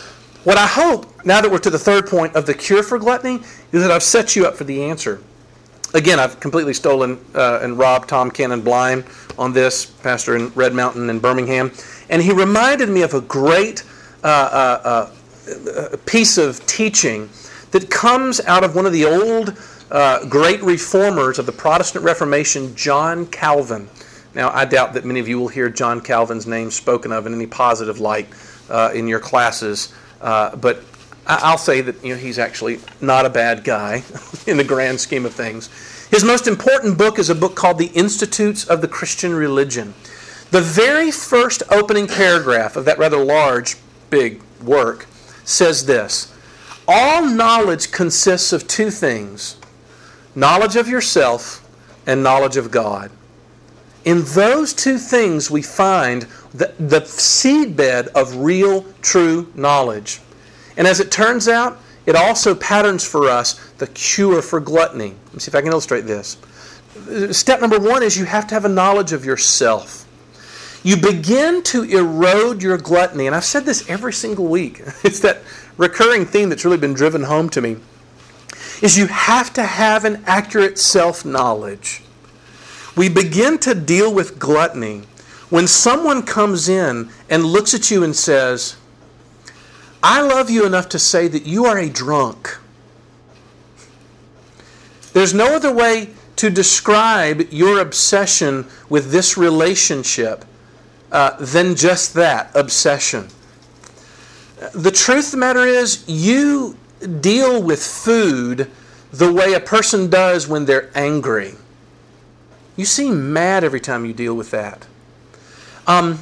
what 0.45 0.57
I 0.57 0.67
hope, 0.67 1.27
now 1.27 1.43
that 1.43 1.51
we're 1.51 1.59
to 1.59 1.69
the 1.69 1.79
third 1.79 2.07
point 2.07 2.35
of 2.35 2.47
the 2.47 2.55
cure 2.55 2.83
for 2.83 2.99
gluttony, 2.99 3.43
is 3.73 3.83
that 3.83 3.91
I've 3.91 4.03
set 4.03 4.35
you 4.35 4.47
up 4.47 4.57
for 4.57 4.65
the 4.65 4.85
answer 4.85 5.21
again, 5.95 6.19
I've 6.19 6.39
completely 6.41 6.75
stolen 6.75 7.19
uh, 7.35 7.61
and 7.63 7.79
robbed 7.79 8.09
Tom 8.09 8.31
Cannon 8.31 8.61
Blind 8.61 9.05
on 9.39 9.53
this, 9.53 9.87
pastor 9.87 10.37
in 10.37 10.49
Red 10.51 10.75
Mountain 10.75 11.09
in 11.09 11.19
Birmingham. 11.19 11.73
And 12.11 12.21
he 12.21 12.33
reminded 12.33 12.89
me 12.89 13.03
of 13.03 13.15
a 13.15 13.21
great 13.21 13.85
uh, 14.23 14.27
uh, 14.27 14.81
uh 14.85 15.11
piece 16.07 16.39
of 16.39 16.65
teaching 16.67 17.29
that 17.71 17.91
comes 17.91 18.41
out 18.41 18.65
of 18.65 18.75
one 18.75 18.87
of 18.87 18.93
the 18.93 19.05
old 19.05 19.57
uh, 19.91 20.25
great 20.27 20.63
reformers 20.63 21.39
of 21.39 21.47
the 21.47 21.53
Protestant 21.53 22.05
Reformation, 22.05 22.75
John 22.75 23.27
Calvin. 23.27 23.89
Now, 24.35 24.51
I 24.51 24.65
doubt 24.65 24.93
that 24.95 25.05
many 25.05 25.21
of 25.21 25.29
you 25.29 25.39
will 25.39 25.49
hear 25.49 25.69
John 25.69 26.01
Calvin's 26.01 26.47
name 26.47 26.71
spoken 26.71 27.13
of 27.13 27.27
in 27.27 27.35
any 27.35 27.47
positive 27.47 27.99
light 27.99 28.29
uh, 28.69 28.91
in 28.95 29.09
your 29.09 29.21
classes, 29.21 29.93
but 30.21 30.83
I'll 31.29 31.59
say 31.59 31.83
that 31.83 32.03
you 32.03 32.15
know 32.15 32.19
he's 32.19 32.39
actually 32.39 32.81
not 33.03 33.27
a 33.27 33.31
bad 33.31 33.63
guy 33.63 34.03
in 34.47 34.57
the 34.57 34.65
grand 34.65 34.99
scheme 34.99 35.27
of 35.27 35.35
things. 35.35 35.69
His 36.11 36.25
most 36.25 36.47
important 36.47 36.97
book 36.97 37.19
is 37.19 37.29
a 37.29 37.35
book 37.35 37.55
called 37.55 37.79
The 37.79 37.89
Institutes 37.89 38.65
of 38.65 38.81
the 38.81 38.89
Christian 38.89 39.35
Religion. 39.35 39.93
The 40.51 40.63
very 40.63 41.11
first 41.11 41.63
opening 41.71 42.07
paragraph 42.07 42.77
of 42.77 42.87
that 42.87 42.99
rather 42.99 43.23
large, 43.23 43.77
big 44.09 44.41
work 44.63 45.07
says 45.49 45.87
this 45.87 46.33
All 46.87 47.25
knowledge 47.25 47.91
consists 47.91 48.53
of 48.53 48.69
two 48.69 48.91
things 48.91 49.57
knowledge 50.35 50.77
of 50.77 50.89
yourself 50.89 51.67
and 52.07 52.23
knowledge 52.23 52.57
of 52.57 52.71
God. 52.71 53.11
In 54.05 54.23
those 54.25 54.73
two 54.73 54.97
things, 54.97 55.51
we 55.51 55.61
find 55.63 56.23
the, 56.55 56.73
the 56.79 57.01
seedbed 57.01 58.09
of 58.09 58.37
real, 58.37 58.87
true 59.03 59.53
knowledge. 59.55 60.21
And 60.77 60.87
as 60.87 61.01
it 61.01 61.11
turns 61.11 61.49
out, 61.49 61.79
it 62.07 62.15
also 62.15 62.55
patterns 62.55 63.07
for 63.07 63.29
us 63.29 63.55
the 63.79 63.89
cure 63.89 64.41
for 64.41 64.61
gluttony. 64.61 65.15
Let 65.27 65.35
me 65.35 65.41
see 65.41 65.51
if 65.51 65.55
I 65.55 65.61
can 65.61 65.73
illustrate 65.73 66.03
this. 66.03 66.39
Step 67.33 67.61
number 67.61 67.79
one 67.79 68.03
is 68.03 68.17
you 68.17 68.25
have 68.25 68.47
to 68.47 68.55
have 68.55 68.65
a 68.65 68.69
knowledge 68.69 69.13
of 69.13 69.25
yourself. 69.25 69.98
You 70.89 70.97
begin 70.97 71.63
to 71.65 71.83
erode 71.83 72.63
your 72.63 72.79
gluttony, 72.79 73.27
and 73.27 73.37
I've 73.37 73.45
said 73.45 73.67
this 73.67 73.87
every 73.91 74.15
single 74.15 74.47
week. 74.47 74.81
It's 75.05 75.21
that 75.21 75.43
recurring 75.77 76.25
theme 76.25 76.49
that's 76.49 76.65
really 76.65 76.79
been 76.79 76.95
driven 76.95 77.25
home 77.25 77.51
to 77.51 77.61
me. 77.61 77.77
Is 78.81 78.97
you 78.97 79.07
have 79.09 79.53
to 79.53 79.65
have 79.65 80.07
an 80.07 80.25
accurate 80.27 80.79
self 80.79 81.27
knowledge. 81.27 82.03
We 82.97 83.11
begin 83.11 83.59
to 83.59 83.75
deal 83.75 84.15
with 84.15 84.39
gluttony 84.39 85.03
when 85.51 85.67
someone 85.67 86.23
comes 86.23 86.71
in 86.71 87.11
and 87.29 87.45
looks 87.45 87.75
at 87.75 87.91
you 87.91 88.03
and 88.03 88.17
says, 88.17 88.79
I 90.03 90.23
love 90.23 90.49
you 90.49 90.65
enough 90.65 90.89
to 90.89 90.99
say 90.99 91.29
that 91.29 91.45
you 91.45 91.67
are 91.67 91.77
a 91.77 91.91
drunk. 91.91 92.57
There's 95.13 95.35
no 95.35 95.55
other 95.55 95.71
way 95.71 96.15
to 96.37 96.49
describe 96.49 97.53
your 97.53 97.79
obsession 97.79 98.67
with 98.89 99.11
this 99.11 99.37
relationship 99.37 100.47
uh, 101.11 101.37
than 101.39 101.75
just 101.75 102.15
that 102.15 102.55
obsession. 102.55 103.29
The 104.75 104.91
truth 104.91 105.27
of 105.27 105.31
the 105.33 105.37
matter 105.39 105.65
is, 105.65 106.05
you 106.07 106.77
deal 107.21 107.63
with 107.63 107.83
food 107.83 108.71
the 109.13 109.33
way 109.33 109.55
a 109.55 109.61
person 109.61 110.11
does 110.11 110.49
when 110.49 110.65
they're 110.65 110.91
angry. 110.95 111.55
You 112.77 112.85
seem 112.85 113.33
mad 113.33 113.65
every 113.65 113.81
time 113.81 114.05
you 114.05 114.13
deal 114.13 114.35
with 114.35 114.51
that. 114.51 114.87
Um, 115.87 116.21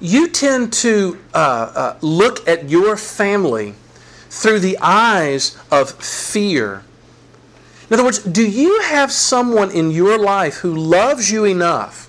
you 0.00 0.28
tend 0.28 0.72
to 0.74 1.18
uh, 1.32 1.36
uh, 1.36 1.98
look 2.00 2.46
at 2.48 2.68
your 2.68 2.96
family 2.96 3.74
through 4.28 4.58
the 4.58 4.76
eyes 4.80 5.56
of 5.70 5.90
fear. 5.92 6.82
In 7.88 7.94
other 7.94 8.04
words, 8.04 8.18
do 8.18 8.48
you 8.48 8.80
have 8.80 9.12
someone 9.12 9.70
in 9.70 9.90
your 9.90 10.18
life 10.18 10.56
who 10.56 10.74
loves 10.74 11.30
you 11.30 11.44
enough? 11.44 12.08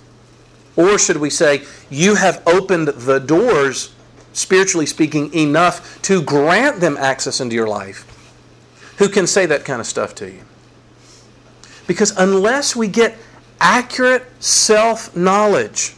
Or 0.75 0.97
should 0.97 1.17
we 1.17 1.29
say, 1.29 1.63
you 1.89 2.15
have 2.15 2.41
opened 2.45 2.89
the 2.89 3.19
doors, 3.19 3.93
spiritually 4.33 4.85
speaking, 4.85 5.33
enough 5.33 6.01
to 6.03 6.21
grant 6.21 6.81
them 6.81 6.97
access 6.97 7.39
into 7.39 7.55
your 7.55 7.67
life? 7.67 8.11
who 8.97 9.09
can 9.09 9.27
say 9.27 9.45
that 9.45 9.65
kind 9.65 9.79
of 9.79 9.87
stuff 9.87 10.15
to 10.15 10.29
you. 10.29 10.41
Because 11.87 12.11
unless 12.17 12.75
we 12.75 12.87
get 12.87 13.17
accurate 13.59 14.25
self 14.39 15.15
knowledge, 15.15 15.93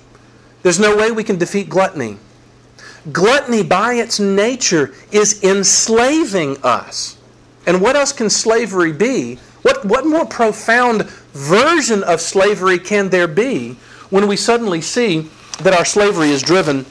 there's 0.64 0.80
no 0.80 0.96
way 0.96 1.12
we 1.12 1.24
can 1.24 1.38
defeat 1.38 1.70
gluttony. 1.70 2.18
Gluttony, 3.12 3.64
by 3.64 3.94
its 3.94 4.20
nature, 4.20 4.94
is 5.12 5.42
enslaving 5.44 6.58
us. 6.64 7.18
And 7.66 7.82
what 7.82 7.96
else 7.96 8.12
can 8.12 8.30
slavery 8.30 8.92
be? 8.92 9.36
What, 9.62 9.86
what 9.86 10.06
more 10.06 10.26
profound 10.26 11.04
version 11.34 12.04
of 12.04 12.20
slavery 12.20 12.80
can 12.80 13.10
there 13.10 13.28
be 13.28 13.78
when 14.10 14.28
we 14.28 14.36
suddenly 14.36 14.82
see 14.82 15.30
that 15.60 15.74
our 15.74 15.86
slavery 15.86 16.30
is 16.30 16.42
driven, 16.42 16.86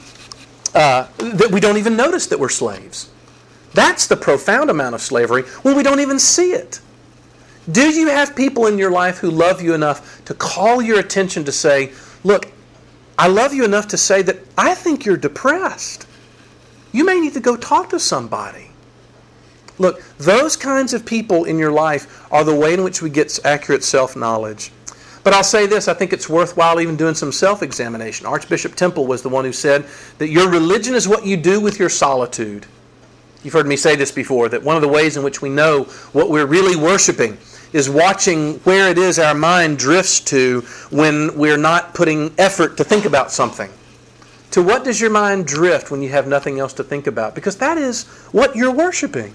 uh, 0.75 1.07
that 1.19 1.51
we 1.51 1.61
don't 1.61 1.77
even 1.77 1.97
notice 1.97 2.27
that 2.27 2.39
we're 2.39 2.49
slaves? 2.49 3.11
That's 3.73 4.07
the 4.07 4.17
profound 4.17 4.71
amount 4.71 4.95
of 4.95 5.01
slavery 5.01 5.43
when 5.63 5.77
we 5.77 5.83
don't 5.83 6.01
even 6.01 6.19
see 6.19 6.53
it. 6.53 6.81
Do 7.71 7.91
you 7.91 8.09
have 8.09 8.37
people 8.37 8.67
in 8.67 8.79
your 8.79 8.91
life 8.91 9.19
who 9.19 9.31
love 9.31 9.61
you 9.61 9.75
enough 9.75 10.25
to 10.25 10.35
call 10.35 10.81
your 10.81 11.01
attention 11.01 11.45
to 11.45 11.53
say, 11.53 11.93
Look, 12.23 12.53
I 13.19 13.29
love 13.29 13.55
you 13.55 13.65
enough 13.65 13.89
to 13.89 13.97
say 13.97 14.23
that 14.23 14.39
I 14.57 14.75
think 14.75 15.05
you're 15.05 15.17
depressed. 15.17 16.07
You 16.93 17.05
may 17.05 17.21
need 17.21 17.35
to 17.35 17.41
go 17.41 17.57
talk 17.57 17.91
to 17.91 18.01
somebody. 18.01 18.71
Look, 19.79 20.03
those 20.19 20.57
kinds 20.57 20.95
of 20.95 21.05
people 21.05 21.45
in 21.45 21.59
your 21.59 21.73
life 21.73 22.27
are 22.33 22.45
the 22.45 22.55
way 22.55 22.75
in 22.75 22.83
which 22.83 23.03
we 23.03 23.11
get 23.11 23.39
accurate 23.45 23.85
self 23.85 24.17
knowledge. 24.17 24.71
But 25.27 25.35
I'll 25.35 25.43
say 25.43 25.67
this 25.67 25.89
I 25.89 25.95
think 25.95 26.13
it's 26.13 26.29
worthwhile 26.29 26.81
even 26.81 26.95
doing 26.95 27.17
some 27.17 27.33
self 27.33 27.61
examination. 27.61 28.27
Archbishop 28.27 28.77
Temple 28.77 29.09
was 29.09 29.23
the 29.23 29.29
one 29.29 29.45
who 29.45 29.53
said 29.53 29.85
that 30.19 30.29
your 30.29 30.49
religion 30.49 30.95
is 30.95 31.09
what 31.09 31.27
you 31.27 31.37
do 31.37 31.59
with 31.61 31.81
your 31.81 31.89
solitude. 31.89 32.65
You've 33.43 33.53
heard 33.53 33.67
me 33.67 33.75
say 33.75 33.97
this 33.97 34.13
before 34.13 34.49
that 34.51 34.63
one 34.63 34.77
of 34.77 34.83
the 34.83 34.89
ways 34.89 35.17
in 35.17 35.25
which 35.25 35.43
we 35.43 35.49
know 35.49 35.83
what 36.13 36.31
we're 36.31 36.47
really 36.47 36.77
worshiping 36.77 37.39
is 37.73 37.91
watching 37.91 38.59
where 38.59 38.89
it 38.89 38.99
is 38.99 39.19
our 39.19 39.35
mind 39.35 39.79
drifts 39.79 40.21
to 40.21 40.61
when 40.91 41.37
we're 41.37 41.59
not 41.59 41.93
putting 41.93 42.33
effort 42.39 42.77
to 42.77 42.85
think 42.85 43.05
about 43.05 43.33
something. 43.33 43.73
To 44.53 44.63
what 44.63 44.85
does 44.85 45.01
your 45.01 45.11
mind 45.11 45.49
drift 45.49 45.91
when 45.91 46.03
you 46.03 46.11
have 46.11 46.29
nothing 46.29 46.61
else 46.61 46.73
to 46.75 46.85
think 46.85 47.09
about? 47.09 47.35
Because 47.35 47.57
that 47.57 47.79
is 47.79 48.05
what 48.31 48.55
you're 48.55 48.71
worshiping. 48.71 49.35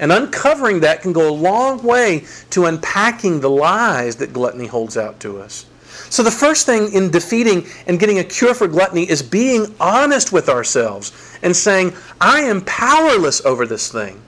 And 0.00 0.10
uncovering 0.10 0.80
that 0.80 1.02
can 1.02 1.12
go 1.12 1.28
a 1.28 1.30
long 1.30 1.82
way 1.82 2.24
to 2.50 2.64
unpacking 2.64 3.40
the 3.40 3.50
lies 3.50 4.16
that 4.16 4.32
gluttony 4.32 4.66
holds 4.66 4.96
out 4.96 5.20
to 5.20 5.38
us. 5.40 5.66
So, 6.08 6.22
the 6.22 6.30
first 6.30 6.66
thing 6.66 6.92
in 6.92 7.10
defeating 7.10 7.66
and 7.86 8.00
getting 8.00 8.18
a 8.18 8.24
cure 8.24 8.54
for 8.54 8.66
gluttony 8.66 9.08
is 9.08 9.22
being 9.22 9.72
honest 9.78 10.32
with 10.32 10.48
ourselves 10.48 11.38
and 11.42 11.54
saying, 11.54 11.92
I 12.20 12.40
am 12.40 12.62
powerless 12.62 13.44
over 13.44 13.66
this 13.66 13.92
thing. 13.92 14.20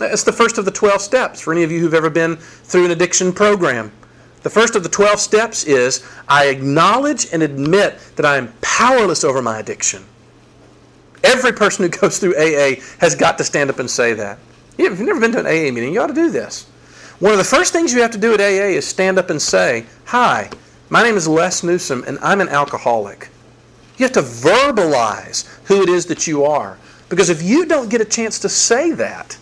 It's 0.00 0.22
the 0.22 0.32
first 0.32 0.56
of 0.56 0.64
the 0.64 0.70
12 0.70 1.00
steps 1.00 1.40
for 1.40 1.52
any 1.52 1.64
of 1.64 1.72
you 1.72 1.80
who've 1.80 1.94
ever 1.94 2.08
been 2.08 2.36
through 2.36 2.86
an 2.86 2.90
addiction 2.92 3.32
program. 3.32 3.92
The 4.42 4.50
first 4.50 4.74
of 4.74 4.82
the 4.82 4.88
12 4.88 5.20
steps 5.20 5.64
is 5.64 6.04
I 6.28 6.46
acknowledge 6.46 7.26
and 7.32 7.42
admit 7.42 7.98
that 8.16 8.24
I 8.24 8.36
am 8.36 8.52
powerless 8.60 9.24
over 9.24 9.42
my 9.42 9.58
addiction. 9.58 10.04
Every 11.22 11.52
person 11.52 11.84
who 11.84 11.88
goes 11.90 12.18
through 12.18 12.36
AA 12.36 12.80
has 12.98 13.14
got 13.14 13.38
to 13.38 13.44
stand 13.44 13.70
up 13.70 13.78
and 13.78 13.90
say 13.90 14.14
that. 14.14 14.38
If 14.78 14.98
you've 14.98 15.06
never 15.06 15.20
been 15.20 15.32
to 15.32 15.40
an 15.40 15.46
AA 15.46 15.72
meeting, 15.72 15.92
you 15.92 16.00
ought 16.00 16.08
to 16.08 16.14
do 16.14 16.30
this. 16.30 16.64
One 17.18 17.32
of 17.32 17.38
the 17.38 17.44
first 17.44 17.72
things 17.72 17.92
you 17.92 18.02
have 18.02 18.10
to 18.12 18.18
do 18.18 18.34
at 18.34 18.40
AA 18.40 18.74
is 18.74 18.86
stand 18.86 19.18
up 19.18 19.30
and 19.30 19.40
say, 19.40 19.86
Hi, 20.06 20.50
my 20.90 21.02
name 21.02 21.16
is 21.16 21.28
Les 21.28 21.62
Newsom, 21.62 22.04
and 22.06 22.18
I'm 22.20 22.40
an 22.40 22.48
alcoholic. 22.48 23.28
You 23.96 24.04
have 24.04 24.12
to 24.12 24.22
verbalize 24.22 25.46
who 25.66 25.82
it 25.82 25.88
is 25.88 26.06
that 26.06 26.26
you 26.26 26.44
are. 26.44 26.78
Because 27.08 27.28
if 27.28 27.42
you 27.42 27.66
don't 27.66 27.90
get 27.90 28.00
a 28.00 28.06
chance 28.06 28.38
to 28.40 28.48
say 28.48 28.92
that, 28.92 29.38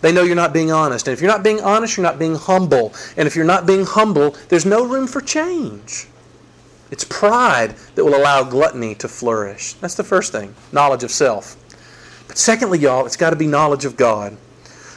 they 0.00 0.12
know 0.12 0.22
you're 0.22 0.36
not 0.36 0.52
being 0.52 0.72
honest. 0.72 1.08
And 1.08 1.12
if 1.12 1.20
you're 1.20 1.30
not 1.30 1.42
being 1.42 1.60
honest, 1.60 1.96
you're 1.96 2.02
not 2.06 2.18
being 2.18 2.34
humble. 2.34 2.94
And 3.16 3.26
if 3.26 3.36
you're 3.36 3.44
not 3.44 3.66
being 3.66 3.84
humble, 3.84 4.36
there's 4.48 4.64
no 4.64 4.86
room 4.86 5.06
for 5.06 5.20
change. 5.20 6.06
It's 6.90 7.04
pride 7.04 7.74
that 7.94 8.04
will 8.04 8.16
allow 8.16 8.44
gluttony 8.44 8.94
to 8.96 9.08
flourish. 9.08 9.74
That's 9.74 9.94
the 9.94 10.04
first 10.04 10.32
thing 10.32 10.54
knowledge 10.72 11.04
of 11.04 11.10
self. 11.10 11.56
But 12.28 12.38
secondly, 12.38 12.78
y'all, 12.78 13.06
it's 13.06 13.16
got 13.16 13.30
to 13.30 13.36
be 13.36 13.46
knowledge 13.46 13.84
of 13.84 13.96
God. 13.96 14.36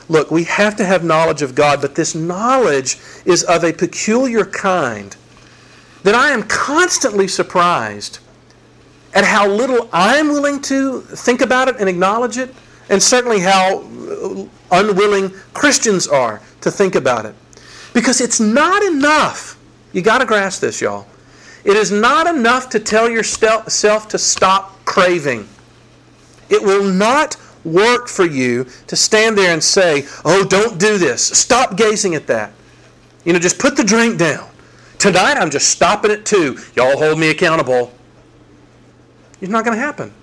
Look, 0.08 0.30
we 0.30 0.44
have 0.44 0.76
to 0.78 0.86
have 0.86 1.04
knowledge 1.04 1.42
of 1.42 1.56
God, 1.56 1.82
but 1.82 1.96
this 1.96 2.14
knowledge 2.14 2.98
is 3.26 3.44
of 3.44 3.64
a 3.64 3.74
peculiar 3.74 4.46
kind 4.46 5.16
that 6.04 6.14
I 6.14 6.30
am 6.30 6.44
constantly 6.44 7.28
surprised 7.28 8.20
at 9.14 9.24
how 9.24 9.48
little 9.48 9.90
I'm 9.92 10.28
willing 10.28 10.62
to 10.64 11.02
think 11.02 11.42
about 11.42 11.68
it 11.68 11.78
and 11.80 11.90
acknowledge 11.90 12.38
it, 12.38 12.54
and 12.90 13.02
certainly 13.02 13.40
how 13.40 13.80
unwilling 14.72 15.32
Christians 15.54 16.08
are 16.08 16.42
to 16.62 16.70
think 16.70 16.96
about 16.96 17.26
it. 17.26 17.34
Because 17.94 18.22
it's 18.22 18.40
not 18.40 18.84
enough. 18.84 19.58
You 19.94 20.02
got 20.02 20.20
to 20.20 20.26
grasp 20.26 20.62
this, 20.62 20.82
y'all. 20.82 21.08
It 21.64 21.76
is 21.76 21.92
not 21.92 22.28
enough 22.28 22.70
to 22.70 22.80
tell 22.80 23.10
yourself 23.10 24.08
to 24.10 24.20
stop 24.20 24.86
craving. 24.86 25.48
It 26.50 26.62
will 26.62 26.84
not 26.84 27.38
work 27.66 28.08
for 28.08 28.26
you 28.26 28.68
to 28.88 28.96
stand 28.96 29.38
there 29.38 29.52
and 29.52 29.64
say, 29.64 30.06
Oh, 30.24 30.46
don't 30.46 30.80
do 30.80 30.98
this. 30.98 31.26
Stop 31.26 31.76
gazing 31.76 32.16
at 32.16 32.28
that. 32.28 32.52
You 33.24 33.34
know, 33.34 33.40
just 33.40 33.60
put 33.60 33.76
the 33.76 33.84
drink 33.84 34.18
down. 34.18 34.48
Tonight 35.00 35.38
I'm 35.38 35.50
just 35.50 35.70
stopping 35.70 36.12
at 36.12 36.26
two. 36.26 36.58
Y'all 36.76 36.98
hold 36.98 37.20
me 37.20 37.30
accountable. 37.30 37.92
It's 39.42 39.52
not 39.52 39.66
going 39.66 39.78
to 39.78 39.84
happen. 39.84 40.14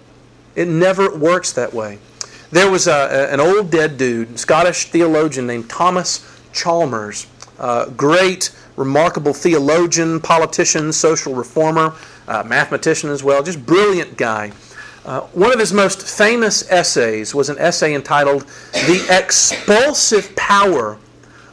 It 0.54 0.68
never 0.68 1.14
works 1.16 1.52
that 1.52 1.72
way. 1.72 1.98
There 2.50 2.70
was 2.70 2.86
a, 2.86 3.28
an 3.32 3.40
old 3.40 3.70
dead 3.70 3.96
dude, 3.96 4.38
Scottish 4.38 4.86
theologian 4.86 5.46
named 5.46 5.70
Thomas 5.70 6.28
Chalmers, 6.52 7.26
great, 7.96 8.50
remarkable 8.76 9.32
theologian, 9.32 10.20
politician, 10.20 10.92
social 10.92 11.34
reformer, 11.34 11.94
mathematician 12.28 13.10
as 13.10 13.22
well, 13.24 13.42
just 13.42 13.64
brilliant 13.64 14.16
guy. 14.16 14.52
Uh, 15.04 15.22
one 15.32 15.52
of 15.52 15.58
his 15.58 15.72
most 15.72 16.06
famous 16.06 16.70
essays 16.70 17.34
was 17.34 17.48
an 17.48 17.58
essay 17.58 17.94
entitled 17.94 18.42
The 18.72 19.04
Expulsive 19.10 20.34
Power 20.36 20.96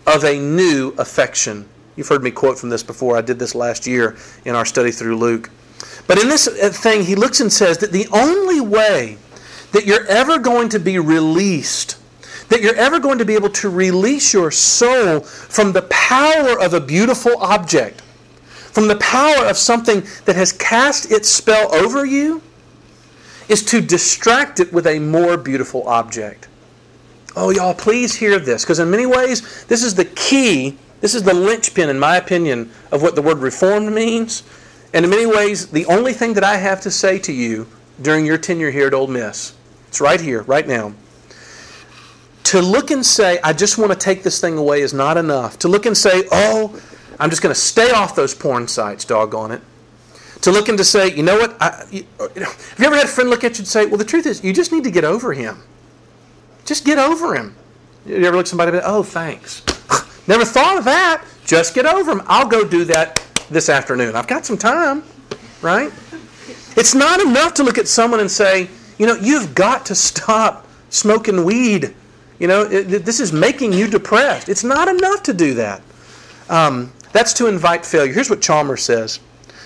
of 0.05 0.23
a 0.23 0.37
New 0.37 0.93
Affection. 0.99 1.67
You've 1.95 2.07
heard 2.07 2.21
me 2.21 2.29
quote 2.29 2.59
from 2.59 2.69
this 2.69 2.83
before. 2.83 3.17
I 3.17 3.21
did 3.21 3.39
this 3.39 3.55
last 3.55 3.87
year 3.87 4.17
in 4.45 4.53
our 4.53 4.65
study 4.65 4.91
through 4.91 5.17
Luke. 5.17 5.49
But 6.05 6.21
in 6.21 6.29
this 6.29 6.47
uh, 6.47 6.69
thing, 6.69 7.03
he 7.03 7.15
looks 7.15 7.39
and 7.39 7.51
says 7.51 7.79
that 7.79 7.91
the 7.91 8.07
only 8.13 8.61
way 8.61 9.17
that 9.71 9.85
you're 9.87 10.05
ever 10.05 10.37
going 10.37 10.69
to 10.69 10.79
be 10.79 10.99
released, 10.99 11.97
that 12.49 12.61
you're 12.61 12.75
ever 12.75 12.99
going 12.99 13.17
to 13.17 13.25
be 13.25 13.33
able 13.33 13.49
to 13.49 13.69
release 13.69 14.31
your 14.31 14.51
soul 14.51 15.21
from 15.21 15.73
the 15.73 15.83
power 15.89 16.59
of 16.61 16.75
a 16.75 16.79
beautiful 16.79 17.35
object, 17.39 18.01
from 18.01 18.87
the 18.87 18.97
power 18.97 19.45
of 19.45 19.57
something 19.57 20.03
that 20.25 20.35
has 20.35 20.51
cast 20.51 21.11
its 21.11 21.27
spell 21.29 21.73
over 21.73 22.05
you, 22.05 22.43
is 23.49 23.63
to 23.65 23.81
distract 23.81 24.59
it 24.59 24.71
with 24.71 24.87
a 24.87 24.99
more 24.99 25.35
beautiful 25.35 25.87
object. 25.87 26.47
Oh, 27.35 27.49
y'all, 27.49 27.73
please 27.73 28.15
hear 28.15 28.39
this, 28.39 28.63
because 28.63 28.79
in 28.79 28.89
many 28.89 29.05
ways, 29.05 29.65
this 29.65 29.83
is 29.83 29.95
the 29.95 30.05
key 30.05 30.77
this 31.01 31.15
is 31.15 31.23
the 31.23 31.33
linchpin, 31.33 31.89
in 31.89 31.99
my 31.99 32.17
opinion, 32.17 32.71
of 32.91 33.01
what 33.01 33.15
the 33.15 33.21
word 33.21 33.37
reformed 33.37 33.93
means. 33.93 34.43
And 34.93 35.05
in 35.05 35.11
many 35.11 35.25
ways, 35.25 35.67
the 35.67 35.85
only 35.85 36.13
thing 36.13 36.33
that 36.33 36.43
I 36.43 36.57
have 36.57 36.81
to 36.81 36.91
say 36.91 37.19
to 37.19 37.31
you 37.31 37.67
during 38.01 38.25
your 38.25 38.37
tenure 38.37 38.71
here 38.71 38.87
at 38.87 38.93
Ole 38.93 39.07
Miss, 39.07 39.55
it's 39.87 40.01
right 40.01 40.19
here, 40.19 40.41
right 40.43 40.67
now. 40.67 40.93
To 42.45 42.61
look 42.61 42.91
and 42.91 43.05
say, 43.05 43.39
I 43.43 43.53
just 43.53 43.77
want 43.77 43.91
to 43.91 43.97
take 43.97 44.23
this 44.23 44.41
thing 44.41 44.57
away 44.57 44.81
is 44.81 44.93
not 44.93 45.17
enough. 45.17 45.59
To 45.59 45.67
look 45.67 45.85
and 45.85 45.95
say, 45.97 46.23
oh, 46.31 46.81
I'm 47.19 47.29
just 47.29 47.41
going 47.41 47.53
to 47.53 47.59
stay 47.59 47.91
off 47.91 48.15
those 48.15 48.33
porn 48.33 48.67
sites, 48.67 49.05
doggone 49.05 49.51
it. 49.51 49.61
To 50.41 50.51
look 50.51 50.69
and 50.69 50.77
to 50.77 50.85
say, 50.85 51.13
you 51.13 51.23
know 51.23 51.37
what? 51.37 51.57
I, 51.61 51.85
you, 51.91 52.05
have 52.19 52.75
you 52.77 52.85
ever 52.85 52.95
had 52.95 53.05
a 53.05 53.09
friend 53.09 53.29
look 53.29 53.43
at 53.43 53.57
you 53.57 53.61
and 53.61 53.67
say, 53.67 53.85
well, 53.85 53.97
the 53.97 54.05
truth 54.05 54.25
is, 54.25 54.43
you 54.43 54.53
just 54.53 54.71
need 54.71 54.85
to 54.85 54.91
get 54.91 55.03
over 55.03 55.33
him. 55.33 55.61
Just 56.65 56.85
get 56.85 56.97
over 56.97 57.35
him. 57.35 57.55
You 58.05 58.15
ever 58.25 58.37
look 58.37 58.45
at 58.45 58.47
somebody 58.47 58.71
and 58.71 58.81
oh, 58.85 59.03
thanks. 59.03 59.63
Never 60.27 60.45
thought 60.45 60.77
of 60.77 60.85
that. 60.85 61.25
Just 61.45 61.75
get 61.75 61.85
over 61.85 62.11
him. 62.11 62.21
I'll 62.27 62.47
go 62.47 62.65
do 62.65 62.85
that 62.85 63.21
this 63.49 63.67
afternoon. 63.67 64.15
I've 64.15 64.27
got 64.27 64.45
some 64.45 64.57
time, 64.57 65.03
right? 65.61 65.91
It's 66.77 66.95
not 66.95 67.19
enough 67.19 67.55
to 67.55 67.63
look 67.63 67.77
at 67.77 67.87
someone 67.87 68.19
and 68.19 68.29
say, 68.29 68.69
you 68.97 69.07
know, 69.07 69.15
you've 69.15 69.55
got 69.55 69.85
to 69.87 69.95
stop 69.95 70.67
smoking 70.89 71.43
weed. 71.43 71.95
You 72.39 72.47
know, 72.47 72.61
it, 72.63 72.83
this 73.03 73.19
is 73.19 73.33
making 73.33 73.73
you 73.73 73.87
depressed. 73.87 74.47
It's 74.47 74.63
not 74.63 74.87
enough 74.87 75.23
to 75.23 75.33
do 75.33 75.55
that. 75.55 75.81
Um, 76.49 76.93
that's 77.11 77.33
to 77.33 77.47
invite 77.47 77.85
failure. 77.85 78.13
Here's 78.13 78.29
what 78.29 78.41
Chalmers 78.41 78.83
says. 78.83 79.19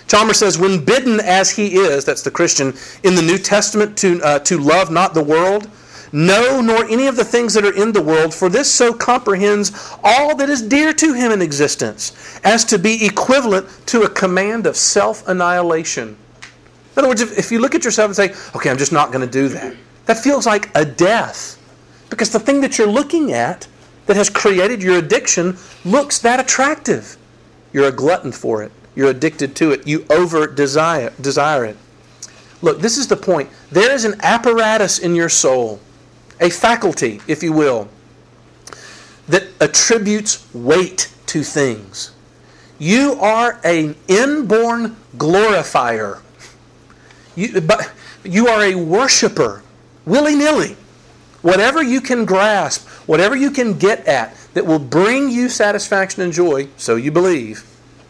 Chalmers 0.08 0.40
says, 0.40 0.58
when 0.58 0.84
bidden 0.84 1.20
as 1.20 1.50
he 1.52 1.76
is, 1.76 2.06
that's 2.06 2.22
the 2.22 2.32
Christian, 2.32 2.74
in 3.04 3.16
the 3.16 3.22
New 3.22 3.38
Testament 3.38 3.98
to, 4.00 4.22
uh, 4.22 4.40
to 4.40 4.58
love 4.58 4.92
not 4.92 5.14
the 5.14 5.24
world, 5.24 5.70
no, 6.12 6.62
nor 6.62 6.86
any 6.86 7.08
of 7.08 7.16
the 7.16 7.26
things 7.26 7.56
that 7.56 7.66
are 7.66 7.74
in 7.74 7.92
the 7.92 8.02
world, 8.02 8.36
for 8.36 8.48
this 8.48 8.72
so 8.72 8.94
comprehends 8.94 9.72
all 10.04 10.36
that 10.36 10.48
is 10.48 10.62
dear 10.62 10.94
to 10.94 11.14
him 11.14 11.32
in 11.32 11.42
existence, 11.42 12.40
as 12.44 12.64
to 12.66 12.78
be 12.78 13.04
equivalent 13.04 13.68
to 13.88 14.04
a 14.04 14.10
command 14.10 14.68
of 14.68 14.78
self 14.78 15.28
annihilation. 15.28 16.10
In 16.10 17.00
other 17.00 17.08
words, 17.08 17.22
if, 17.22 17.36
if 17.38 17.52
you 17.52 17.60
look 17.60 17.74
at 17.74 17.84
yourself 17.84 18.10
and 18.10 18.16
say, 18.16 18.36
okay, 18.56 18.70
I'm 18.70 18.78
just 18.78 18.92
not 18.92 19.12
going 19.12 19.26
to 19.26 19.32
do 19.32 19.48
that, 19.50 19.76
that 20.06 20.20
feels 20.20 20.46
like 20.46 20.70
a 20.76 20.86
death. 20.86 21.60
Because 22.12 22.32
the 22.32 22.40
thing 22.40 22.62
that 22.62 22.78
you're 22.78 22.86
looking 22.86 23.34
at 23.34 23.68
that 24.06 24.16
has 24.16 24.30
created 24.30 24.84
your 24.84 24.98
addiction 24.98 25.58
looks 25.84 26.20
that 26.20 26.40
attractive. 26.40 27.18
You're 27.72 27.88
a 27.88 27.92
glutton 27.92 28.32
for 28.32 28.62
it. 28.62 28.72
You're 28.96 29.10
addicted 29.10 29.56
to 29.58 29.72
it. 29.72 29.88
You 29.88 30.06
over 30.10 30.48
desire, 30.48 31.12
desire 31.20 31.66
it. 31.66 31.78
Look, 32.62 32.80
this 32.80 32.98
is 32.98 33.08
the 33.08 33.18
point. 33.18 33.50
There 33.72 33.92
is 33.94 34.06
an 34.06 34.16
apparatus 34.22 35.00
in 35.00 35.16
your 35.16 35.30
soul, 35.30 35.80
a 36.40 36.50
faculty, 36.50 37.20
if 37.28 37.44
you 37.44 37.52
will, 37.52 37.90
that 39.28 39.44
attributes 39.60 40.48
weight 40.54 41.12
to 41.28 41.44
things. 41.44 42.12
You 42.80 43.14
are 43.20 43.60
an 43.64 43.96
inborn 44.08 44.96
glorifier. 45.18 46.22
You, 47.36 47.62
but 47.62 47.92
you 48.24 48.48
are 48.48 48.64
a 48.64 48.76
worshiper, 48.76 49.64
willy 50.06 50.36
nilly. 50.36 50.78
Whatever 51.42 51.84
you 51.84 52.00
can 52.00 52.24
grasp, 52.24 52.88
whatever 53.08 53.36
you 53.36 53.52
can 53.52 53.78
get 53.78 54.08
at 54.08 54.36
that 54.54 54.66
will 54.66 54.80
bring 54.80 55.30
you 55.30 55.50
satisfaction 55.50 56.22
and 56.22 56.32
joy, 56.32 56.70
so 56.78 56.96
you 56.96 57.12
believe, 57.12 57.66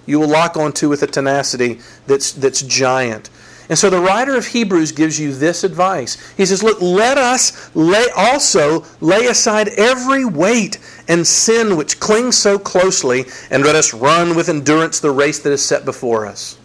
you 0.05 0.19
will 0.19 0.27
lock 0.27 0.57
onto 0.57 0.89
with 0.89 1.03
a 1.03 1.07
tenacity 1.07 1.79
that's, 2.07 2.31
that's 2.31 2.61
giant. 2.61 3.29
And 3.69 3.79
so 3.79 3.89
the 3.89 3.99
writer 3.99 4.35
of 4.35 4.47
Hebrews 4.47 4.91
gives 4.91 5.19
you 5.19 5.33
this 5.33 5.63
advice. 5.63 6.35
He 6.35 6.45
says, 6.45 6.61
Look, 6.61 6.81
let 6.81 7.17
us 7.17 7.73
lay 7.75 8.07
also 8.15 8.85
lay 8.99 9.27
aside 9.27 9.69
every 9.69 10.25
weight 10.25 10.79
and 11.07 11.25
sin 11.25 11.77
which 11.77 11.99
clings 11.99 12.37
so 12.37 12.59
closely, 12.59 13.25
and 13.49 13.63
let 13.63 13.75
us 13.75 13.93
run 13.93 14.35
with 14.35 14.49
endurance 14.49 14.99
the 14.99 15.11
race 15.11 15.39
that 15.39 15.51
is 15.51 15.63
set 15.63 15.85
before 15.85 16.25
us. 16.25 16.57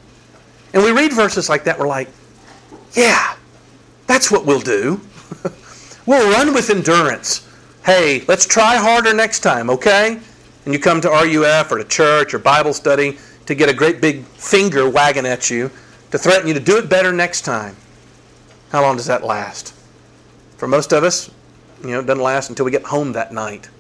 And 0.74 0.82
we 0.82 0.90
read 0.90 1.12
verses 1.12 1.48
like 1.48 1.64
that, 1.64 1.78
we're 1.78 1.86
like, 1.86 2.08
Yeah, 2.94 3.36
that's 4.06 4.30
what 4.30 4.44
we'll 4.44 4.60
do. 4.60 5.00
we'll 6.06 6.32
run 6.32 6.52
with 6.52 6.68
endurance. 6.68 7.46
Hey, 7.84 8.24
let's 8.26 8.44
try 8.44 8.76
harder 8.76 9.14
next 9.14 9.40
time, 9.40 9.70
okay? 9.70 10.20
And 10.64 10.74
you 10.74 10.80
come 10.80 11.00
to 11.00 11.08
RUF 11.08 11.72
or 11.72 11.78
to 11.78 11.84
church 11.84 12.34
or 12.34 12.38
Bible 12.38 12.74
study 12.74 13.16
to 13.48 13.54
get 13.54 13.70
a 13.70 13.72
great 13.72 13.98
big 14.02 14.24
finger 14.24 14.86
wagging 14.90 15.24
at 15.24 15.48
you 15.48 15.70
to 16.10 16.18
threaten 16.18 16.46
you 16.48 16.52
to 16.52 16.60
do 16.60 16.76
it 16.76 16.86
better 16.90 17.14
next 17.14 17.46
time. 17.46 17.74
How 18.68 18.82
long 18.82 18.98
does 18.98 19.06
that 19.06 19.24
last? 19.24 19.74
For 20.58 20.68
most 20.68 20.92
of 20.92 21.02
us, 21.02 21.30
you 21.82 21.92
know, 21.92 22.00
it 22.00 22.06
doesn't 22.06 22.22
last 22.22 22.50
until 22.50 22.66
we 22.66 22.70
get 22.70 22.82
home 22.82 23.12
that 23.12 23.32
night. 23.32 23.70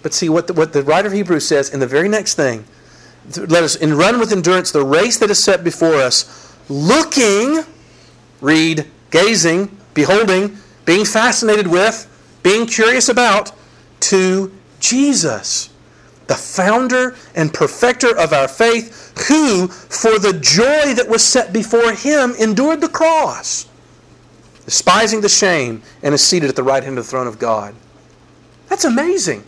But 0.00 0.14
see 0.14 0.28
what 0.28 0.46
the, 0.46 0.52
what 0.52 0.72
the 0.72 0.84
writer 0.84 1.08
of 1.08 1.12
Hebrews 1.12 1.44
says 1.44 1.74
in 1.74 1.80
the 1.80 1.88
very 1.88 2.08
next 2.08 2.34
thing. 2.34 2.64
Let 3.36 3.64
us 3.64 3.74
and 3.74 3.94
run 3.94 4.20
with 4.20 4.30
endurance 4.30 4.70
the 4.70 4.84
race 4.84 5.18
that 5.18 5.28
is 5.28 5.42
set 5.42 5.64
before 5.64 5.96
us, 5.96 6.56
looking, 6.68 7.64
read, 8.40 8.86
gazing, 9.10 9.76
beholding, 9.92 10.56
being 10.84 11.04
fascinated 11.04 11.66
with, 11.66 12.06
being 12.44 12.64
curious 12.64 13.08
about, 13.08 13.50
to 14.02 14.56
Jesus 14.78 15.70
the 16.28 16.34
founder 16.34 17.16
and 17.34 17.52
perfecter 17.52 18.16
of 18.16 18.32
our 18.32 18.46
faith, 18.46 19.12
who, 19.28 19.66
for 19.66 20.18
the 20.18 20.38
joy 20.40 20.94
that 20.94 21.08
was 21.08 21.24
set 21.24 21.52
before 21.52 21.92
him, 21.92 22.34
endured 22.38 22.80
the 22.80 22.88
cross, 22.88 23.66
despising 24.64 25.22
the 25.22 25.28
shame, 25.28 25.82
and 26.02 26.14
is 26.14 26.22
seated 26.22 26.48
at 26.48 26.56
the 26.56 26.62
right 26.62 26.84
hand 26.84 26.98
of 26.98 27.04
the 27.04 27.10
throne 27.10 27.26
of 27.26 27.38
God. 27.38 27.74
That's 28.68 28.84
amazing. 28.84 29.42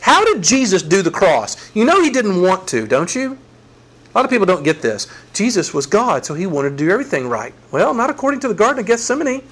How 0.00 0.24
did 0.24 0.42
Jesus 0.42 0.82
do 0.82 1.02
the 1.02 1.10
cross? 1.10 1.70
You 1.76 1.84
know 1.84 2.02
he 2.02 2.10
didn't 2.10 2.42
want 2.42 2.66
to, 2.68 2.86
don't 2.86 3.14
you? 3.14 3.38
A 4.12 4.18
lot 4.18 4.24
of 4.24 4.30
people 4.30 4.46
don't 4.46 4.64
get 4.64 4.82
this. 4.82 5.06
Jesus 5.32 5.72
was 5.72 5.86
God, 5.86 6.24
so 6.24 6.34
he 6.34 6.46
wanted 6.46 6.70
to 6.70 6.76
do 6.76 6.90
everything 6.90 7.28
right. 7.28 7.54
Well, 7.70 7.94
not 7.94 8.10
according 8.10 8.40
to 8.40 8.48
the 8.48 8.54
Garden 8.54 8.80
of 8.80 8.86
Gethsemane. 8.86 9.42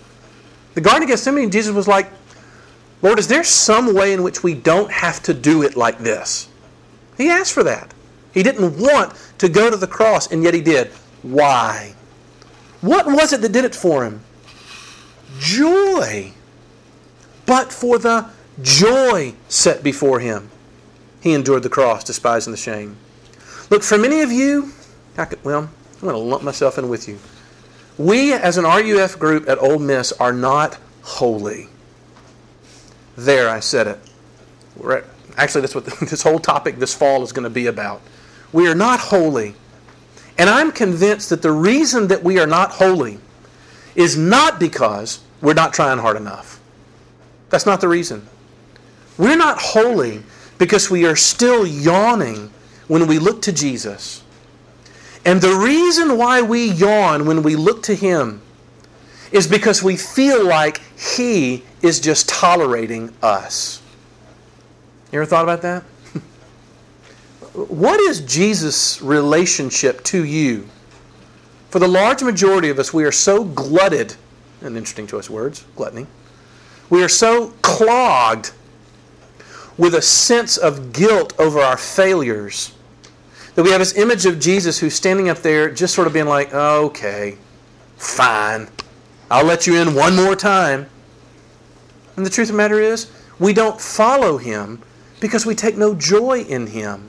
The 0.74 0.80
Garden 0.80 1.04
of 1.04 1.08
Gethsemane, 1.08 1.50
Jesus 1.50 1.74
was 1.74 1.86
like, 1.86 2.10
Lord, 3.02 3.18
is 3.18 3.28
there 3.28 3.44
some 3.44 3.94
way 3.94 4.12
in 4.12 4.22
which 4.22 4.42
we 4.42 4.54
don't 4.54 4.90
have 4.90 5.22
to 5.24 5.34
do 5.34 5.62
it 5.62 5.76
like 5.76 5.98
this? 5.98 6.49
He 7.20 7.28
asked 7.28 7.52
for 7.52 7.62
that. 7.64 7.92
He 8.32 8.42
didn't 8.42 8.80
want 8.80 9.12
to 9.36 9.50
go 9.50 9.68
to 9.68 9.76
the 9.76 9.86
cross, 9.86 10.32
and 10.32 10.42
yet 10.42 10.54
he 10.54 10.62
did. 10.62 10.88
Why? 11.20 11.94
What 12.80 13.06
was 13.06 13.34
it 13.34 13.42
that 13.42 13.52
did 13.52 13.66
it 13.66 13.74
for 13.74 14.04
him? 14.04 14.22
Joy. 15.38 16.32
But 17.44 17.74
for 17.74 17.98
the 17.98 18.30
joy 18.62 19.34
set 19.50 19.82
before 19.82 20.20
him, 20.20 20.50
he 21.20 21.34
endured 21.34 21.62
the 21.62 21.68
cross, 21.68 22.04
despising 22.04 22.52
the 22.52 22.56
shame. 22.56 22.96
Look, 23.68 23.82
for 23.82 23.98
many 23.98 24.22
of 24.22 24.32
you, 24.32 24.72
I 25.18 25.26
could, 25.26 25.44
well, 25.44 25.68
I'm 25.94 26.00
going 26.00 26.14
to 26.14 26.18
lump 26.18 26.42
myself 26.42 26.78
in 26.78 26.88
with 26.88 27.06
you. 27.06 27.18
We, 27.98 28.32
as 28.32 28.56
an 28.56 28.64
RUF 28.64 29.18
group 29.18 29.46
at 29.46 29.58
Ole 29.58 29.78
Miss, 29.78 30.12
are 30.12 30.32
not 30.32 30.78
holy. 31.02 31.68
There, 33.14 33.50
I 33.50 33.60
said 33.60 33.88
it. 33.88 33.98
We're 34.74 35.04
Actually, 35.36 35.62
that's 35.62 35.74
what 35.74 35.84
this 36.00 36.22
whole 36.22 36.38
topic 36.38 36.76
this 36.76 36.94
fall 36.94 37.22
is 37.22 37.32
going 37.32 37.44
to 37.44 37.50
be 37.50 37.66
about. 37.66 38.00
We 38.52 38.68
are 38.68 38.74
not 38.74 39.00
holy. 39.00 39.54
And 40.38 40.48
I'm 40.48 40.72
convinced 40.72 41.30
that 41.30 41.42
the 41.42 41.52
reason 41.52 42.08
that 42.08 42.22
we 42.22 42.38
are 42.38 42.46
not 42.46 42.72
holy 42.72 43.18
is 43.94 44.16
not 44.16 44.58
because 44.58 45.20
we're 45.40 45.54
not 45.54 45.74
trying 45.74 45.98
hard 45.98 46.16
enough. 46.16 46.60
That's 47.50 47.66
not 47.66 47.80
the 47.80 47.88
reason. 47.88 48.26
We're 49.18 49.36
not 49.36 49.58
holy 49.60 50.22
because 50.58 50.90
we 50.90 51.04
are 51.06 51.16
still 51.16 51.66
yawning 51.66 52.50
when 52.88 53.06
we 53.06 53.18
look 53.18 53.42
to 53.42 53.52
Jesus. 53.52 54.22
And 55.24 55.40
the 55.40 55.54
reason 55.54 56.16
why 56.16 56.42
we 56.42 56.70
yawn 56.70 57.26
when 57.26 57.42
we 57.42 57.56
look 57.56 57.82
to 57.84 57.94
Him 57.94 58.40
is 59.32 59.46
because 59.46 59.82
we 59.82 59.96
feel 59.96 60.44
like 60.44 60.80
He 60.98 61.64
is 61.82 62.00
just 62.00 62.28
tolerating 62.28 63.12
us. 63.22 63.82
You 65.12 65.18
ever 65.20 65.26
thought 65.26 65.44
about 65.44 65.62
that? 65.62 65.82
what 67.54 68.00
is 68.00 68.20
Jesus' 68.20 69.02
relationship 69.02 70.04
to 70.04 70.24
you? 70.24 70.68
For 71.70 71.78
the 71.78 71.88
large 71.88 72.22
majority 72.22 72.68
of 72.68 72.78
us, 72.78 72.94
we 72.94 73.04
are 73.04 73.12
so 73.12 73.44
glutted, 73.44 74.14
an 74.60 74.76
interesting 74.76 75.06
choice 75.06 75.26
of 75.26 75.34
words, 75.34 75.64
gluttony. 75.76 76.06
We 76.90 77.02
are 77.02 77.08
so 77.08 77.48
clogged 77.62 78.52
with 79.76 79.94
a 79.94 80.02
sense 80.02 80.56
of 80.56 80.92
guilt 80.92 81.32
over 81.38 81.60
our 81.60 81.76
failures 81.76 82.72
that 83.54 83.64
we 83.64 83.70
have 83.70 83.80
this 83.80 83.96
image 83.96 84.26
of 84.26 84.38
Jesus 84.38 84.78
who's 84.78 84.94
standing 84.94 85.28
up 85.28 85.38
there 85.38 85.70
just 85.70 85.94
sort 85.94 86.06
of 86.06 86.12
being 86.12 86.26
like, 86.26 86.52
okay, 86.54 87.36
fine, 87.96 88.68
I'll 89.30 89.44
let 89.44 89.66
you 89.66 89.76
in 89.76 89.94
one 89.94 90.14
more 90.14 90.36
time. 90.36 90.88
And 92.16 92.26
the 92.26 92.30
truth 92.30 92.48
of 92.48 92.54
the 92.54 92.58
matter 92.58 92.80
is, 92.80 93.10
we 93.38 93.52
don't 93.52 93.80
follow 93.80 94.36
him 94.36 94.82
because 95.20 95.46
we 95.46 95.54
take 95.54 95.76
no 95.76 95.94
joy 95.94 96.40
in 96.42 96.66
Him. 96.66 97.08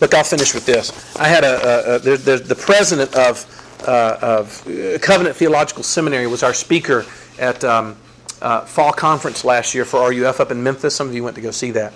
Look, 0.00 0.14
I'll 0.14 0.24
finish 0.24 0.54
with 0.54 0.66
this. 0.66 1.16
I 1.16 1.26
had 1.26 1.44
a, 1.44 1.94
a, 1.94 1.96
a 1.96 1.98
the 1.98 2.54
president 2.54 3.14
of, 3.14 3.44
uh, 3.86 4.18
of 4.20 5.00
Covenant 5.00 5.34
Theological 5.36 5.82
Seminary 5.82 6.26
was 6.26 6.42
our 6.42 6.54
speaker 6.54 7.04
at 7.38 7.64
um, 7.64 7.96
uh, 8.42 8.60
fall 8.62 8.92
conference 8.92 9.44
last 9.44 9.74
year 9.74 9.84
for 9.84 10.08
RUF 10.08 10.40
up 10.40 10.50
in 10.50 10.62
Memphis. 10.62 10.94
Some 10.94 11.08
of 11.08 11.14
you 11.14 11.24
went 11.24 11.36
to 11.36 11.42
go 11.42 11.50
see 11.50 11.70
that. 11.72 11.92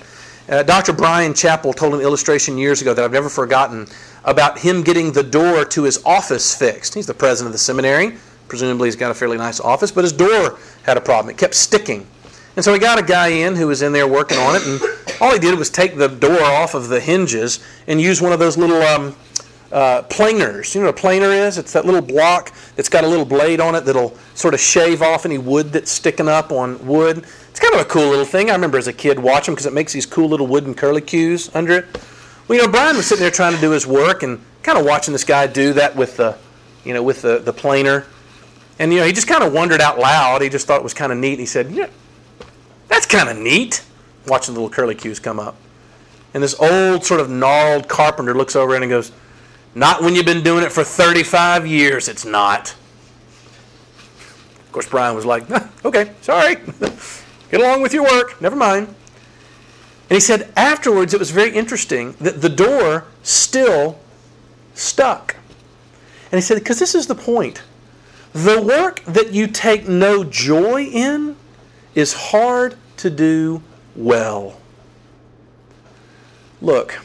Uh, 0.49 0.63
Dr. 0.63 0.93
Brian 0.93 1.33
Chapell 1.33 1.75
told 1.75 1.95
an 1.95 2.01
illustration 2.01 2.57
years 2.57 2.81
ago 2.81 2.95
that 2.95 3.05
I've 3.05 3.13
never 3.13 3.29
forgotten 3.29 3.89
about 4.25 4.59
him 4.59 4.83
getting 4.83 5.13
the 5.13 5.23
door 5.23 5.65
to 5.65 5.83
his 5.83 6.01
office 6.05 6.57
fixed. 6.57 6.95
He's 6.95 7.07
the 7.07 7.15
president 7.15 7.49
of 7.49 7.53
the 7.53 7.59
seminary. 7.59 8.17
Presumably, 8.47 8.87
he's 8.87 8.97
got 8.97 9.11
a 9.11 9.15
fairly 9.15 9.37
nice 9.37 9.59
office, 9.59 9.91
but 9.91 10.05
his 10.05 10.13
door 10.13 10.59
had 10.85 10.97
a 10.97 11.01
problem. 11.01 11.35
It 11.35 11.39
kept 11.39 11.55
sticking. 11.55 12.07
And 12.57 12.65
so 12.65 12.73
he 12.73 12.79
got 12.79 12.99
a 12.99 13.03
guy 13.03 13.29
in 13.29 13.55
who 13.55 13.67
was 13.67 13.83
in 13.83 13.93
there 13.93 14.09
working 14.09 14.39
on 14.39 14.57
it, 14.57 14.67
and 14.67 14.81
all 15.21 15.33
he 15.33 15.39
did 15.39 15.59
was 15.59 15.71
take 15.71 15.97
the 15.97 16.09
door 16.09 16.43
off 16.43 16.75
of 16.75 16.89
the 16.89 16.99
hinges 16.99 17.65
and 17.87 18.01
use 18.01 18.23
one 18.23 18.33
of 18.33 18.39
those 18.39 18.57
little 18.57 18.81
um, 18.83 19.15
uh, 19.71 20.03
planers. 20.03 20.75
You 20.75 20.81
know 20.81 20.87
what 20.87 20.99
a 20.99 21.01
planer 21.01 21.31
is? 21.31 21.59
It's 21.59 21.73
that 21.75 21.85
little 21.85 22.01
block 22.01 22.53
that's 22.75 22.89
got 22.89 23.05
a 23.05 23.07
little 23.07 23.25
blade 23.25 23.61
on 23.61 23.75
it 23.75 23.83
that'll 23.85 24.17
sort 24.35 24.55
of 24.55 24.61
shave 24.61 25.03
off 25.03 25.27
any 25.27 25.39
wood 25.39 25.73
that's 25.73 25.91
sticking 25.91 26.29
up 26.29 26.51
on 26.51 26.85
wood. 26.87 27.27
It's 27.51 27.61
kind 27.61 27.75
of 27.75 27.81
a 27.81 27.85
cool 27.85 28.09
little 28.09 28.25
thing. 28.25 28.51
I 28.51 28.55
remember 28.55 28.79
as 28.79 28.87
a 28.87 28.93
kid 28.93 29.19
watching 29.19 29.55
because 29.55 29.67
it 29.67 29.73
makes 29.73 29.93
these 29.93 30.07
cool 30.07 30.29
little 30.29 30.47
wooden 30.47 30.75
curlicues 30.75 31.55
under 31.55 31.73
it. 31.73 31.87
Well, 32.49 32.59
you 32.59 32.65
know, 32.65 32.71
Brian 32.71 32.97
was 32.97 33.07
sitting 33.07 33.23
there 33.23 33.31
trying 33.31 33.55
to 33.55 33.61
do 33.61 33.71
his 33.71 33.87
work 33.87 34.23
and 34.23 34.41
kind 34.63 34.79
of 34.79 34.85
watching 34.85 35.13
this 35.13 35.25
guy 35.25 35.47
do 35.47 35.73
that 35.75 35.97
with 35.97 36.17
the, 36.17 36.39
you 36.85 36.95
know, 36.95 37.03
with 37.03 37.23
the, 37.23 37.39
the 37.39 37.53
planer. 37.53 38.07
And, 38.79 38.93
you 38.93 39.01
know, 39.01 39.07
he 39.07 39.13
just 39.13 39.27
kind 39.27 39.43
of 39.43 39.53
wondered 39.53 39.81
out 39.81 39.99
loud. 39.99 40.43
He 40.43 40.49
just 40.49 40.67
thought 40.67 40.81
it 40.81 40.85
was 40.85 40.95
kind 40.95 41.11
of 41.11 41.19
neat. 41.19 41.33
And 41.33 41.41
He 41.41 41.47
said, 41.47 41.71
yeah, 41.71 41.89
that's 42.89 43.07
kind 43.07 43.29
of 43.29 43.37
neat. 43.37 43.85
Watching 44.27 44.55
the 44.55 44.61
little 44.61 44.75
curlicues 44.75 45.23
come 45.23 45.39
up. 45.39 45.57
And 46.35 46.43
this 46.43 46.55
old, 46.59 47.05
sort 47.05 47.21
of 47.21 47.31
gnarled 47.31 47.89
carpenter 47.89 48.35
looks 48.35 48.57
over 48.57 48.75
and 48.75 48.89
goes, 48.89 49.13
Not 49.75 50.03
when 50.03 50.15
you've 50.15 50.27
been 50.27 50.43
doing 50.43 50.65
it 50.65 50.73
for 50.73 50.85
35 50.85 51.67
years, 51.67 52.09
it's 52.09 52.25
not. 52.25 52.75
Of 54.67 54.73
course, 54.73 54.89
Brian 54.89 55.15
was 55.15 55.25
like, 55.25 55.45
Okay, 55.85 56.13
sorry. 56.21 56.57
Get 57.51 57.61
along 57.61 57.83
with 57.83 57.95
your 57.95 58.03
work. 58.03 58.41
Never 58.43 58.57
mind. 58.57 58.89
And 58.89 60.15
he 60.17 60.21
said 60.21 60.53
afterwards 60.57 61.15
it 61.15 61.21
was 61.21 61.31
very 61.31 61.51
interesting 61.51 62.13
that 62.21 62.43
the 62.43 62.49
door 62.49 63.05
still 63.23 63.99
stuck. 64.75 65.37
And 66.31 66.39
he 66.39 66.43
said, 66.43 66.59
Because 66.59 66.79
this 66.79 66.95
is 66.95 67.07
the 67.07 67.15
point. 67.15 67.63
The 68.33 68.61
work 68.61 69.03
that 69.05 69.33
you 69.33 69.47
take 69.47 69.89
no 69.89 70.23
joy 70.23 70.85
in 70.85 71.37
is 71.97 72.13
hard 72.13 72.77
to 72.99 73.11
do 73.11 73.63
well. 73.97 74.61
Look, 76.63 77.01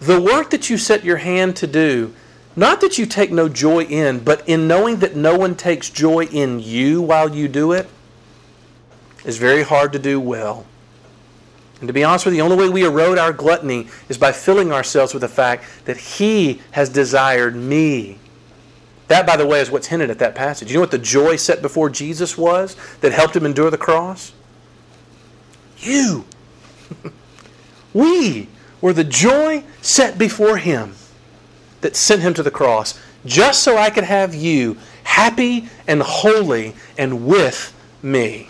the 0.00 0.20
work 0.20 0.50
that 0.50 0.68
you 0.68 0.76
set 0.76 1.04
your 1.04 1.16
hand 1.16 1.56
to 1.56 1.66
do, 1.66 2.12
not 2.56 2.82
that 2.82 2.98
you 2.98 3.06
take 3.06 3.30
no 3.32 3.48
joy 3.48 3.84
in, 3.84 4.20
but 4.20 4.46
in 4.46 4.68
knowing 4.68 4.96
that 4.96 5.16
no 5.16 5.38
one 5.38 5.54
takes 5.54 5.88
joy 5.88 6.24
in 6.26 6.60
you 6.60 7.00
while 7.00 7.34
you 7.34 7.48
do 7.48 7.72
it, 7.72 7.88
is 9.24 9.38
very 9.38 9.62
hard 9.62 9.92
to 9.92 9.98
do 9.98 10.20
well. 10.20 10.66
And 11.80 11.88
to 11.88 11.92
be 11.92 12.04
honest 12.04 12.24
with 12.24 12.34
you, 12.34 12.42
the 12.42 12.44
only 12.44 12.56
way 12.56 12.68
we 12.68 12.84
erode 12.84 13.18
our 13.18 13.32
gluttony 13.32 13.88
is 14.08 14.18
by 14.18 14.32
filling 14.32 14.72
ourselves 14.72 15.14
with 15.14 15.22
the 15.22 15.28
fact 15.28 15.64
that 15.84 15.96
He 15.96 16.60
has 16.72 16.88
desired 16.88 17.56
me. 17.56 18.18
That, 19.08 19.26
by 19.26 19.36
the 19.36 19.46
way, 19.46 19.60
is 19.60 19.70
what's 19.70 19.88
hinted 19.88 20.10
at 20.10 20.18
that 20.20 20.34
passage. 20.34 20.70
You 20.70 20.76
know 20.76 20.80
what 20.80 20.90
the 20.90 20.98
joy 20.98 21.36
set 21.36 21.60
before 21.60 21.90
Jesus 21.90 22.38
was 22.38 22.76
that 23.00 23.12
helped 23.12 23.36
him 23.36 23.44
endure 23.44 23.70
the 23.70 23.78
cross? 23.78 24.32
You. 25.78 26.24
we 27.94 28.48
were 28.80 28.92
the 28.92 29.04
joy 29.04 29.64
set 29.82 30.16
before 30.16 30.56
him 30.56 30.94
that 31.82 31.96
sent 31.96 32.22
him 32.22 32.32
to 32.34 32.42
the 32.42 32.50
cross, 32.50 32.98
just 33.26 33.62
so 33.62 33.76
I 33.76 33.90
could 33.90 34.04
have 34.04 34.34
you 34.34 34.78
happy 35.02 35.68
and 35.86 36.02
holy 36.02 36.74
and 36.96 37.26
with 37.26 37.74
me. 38.02 38.48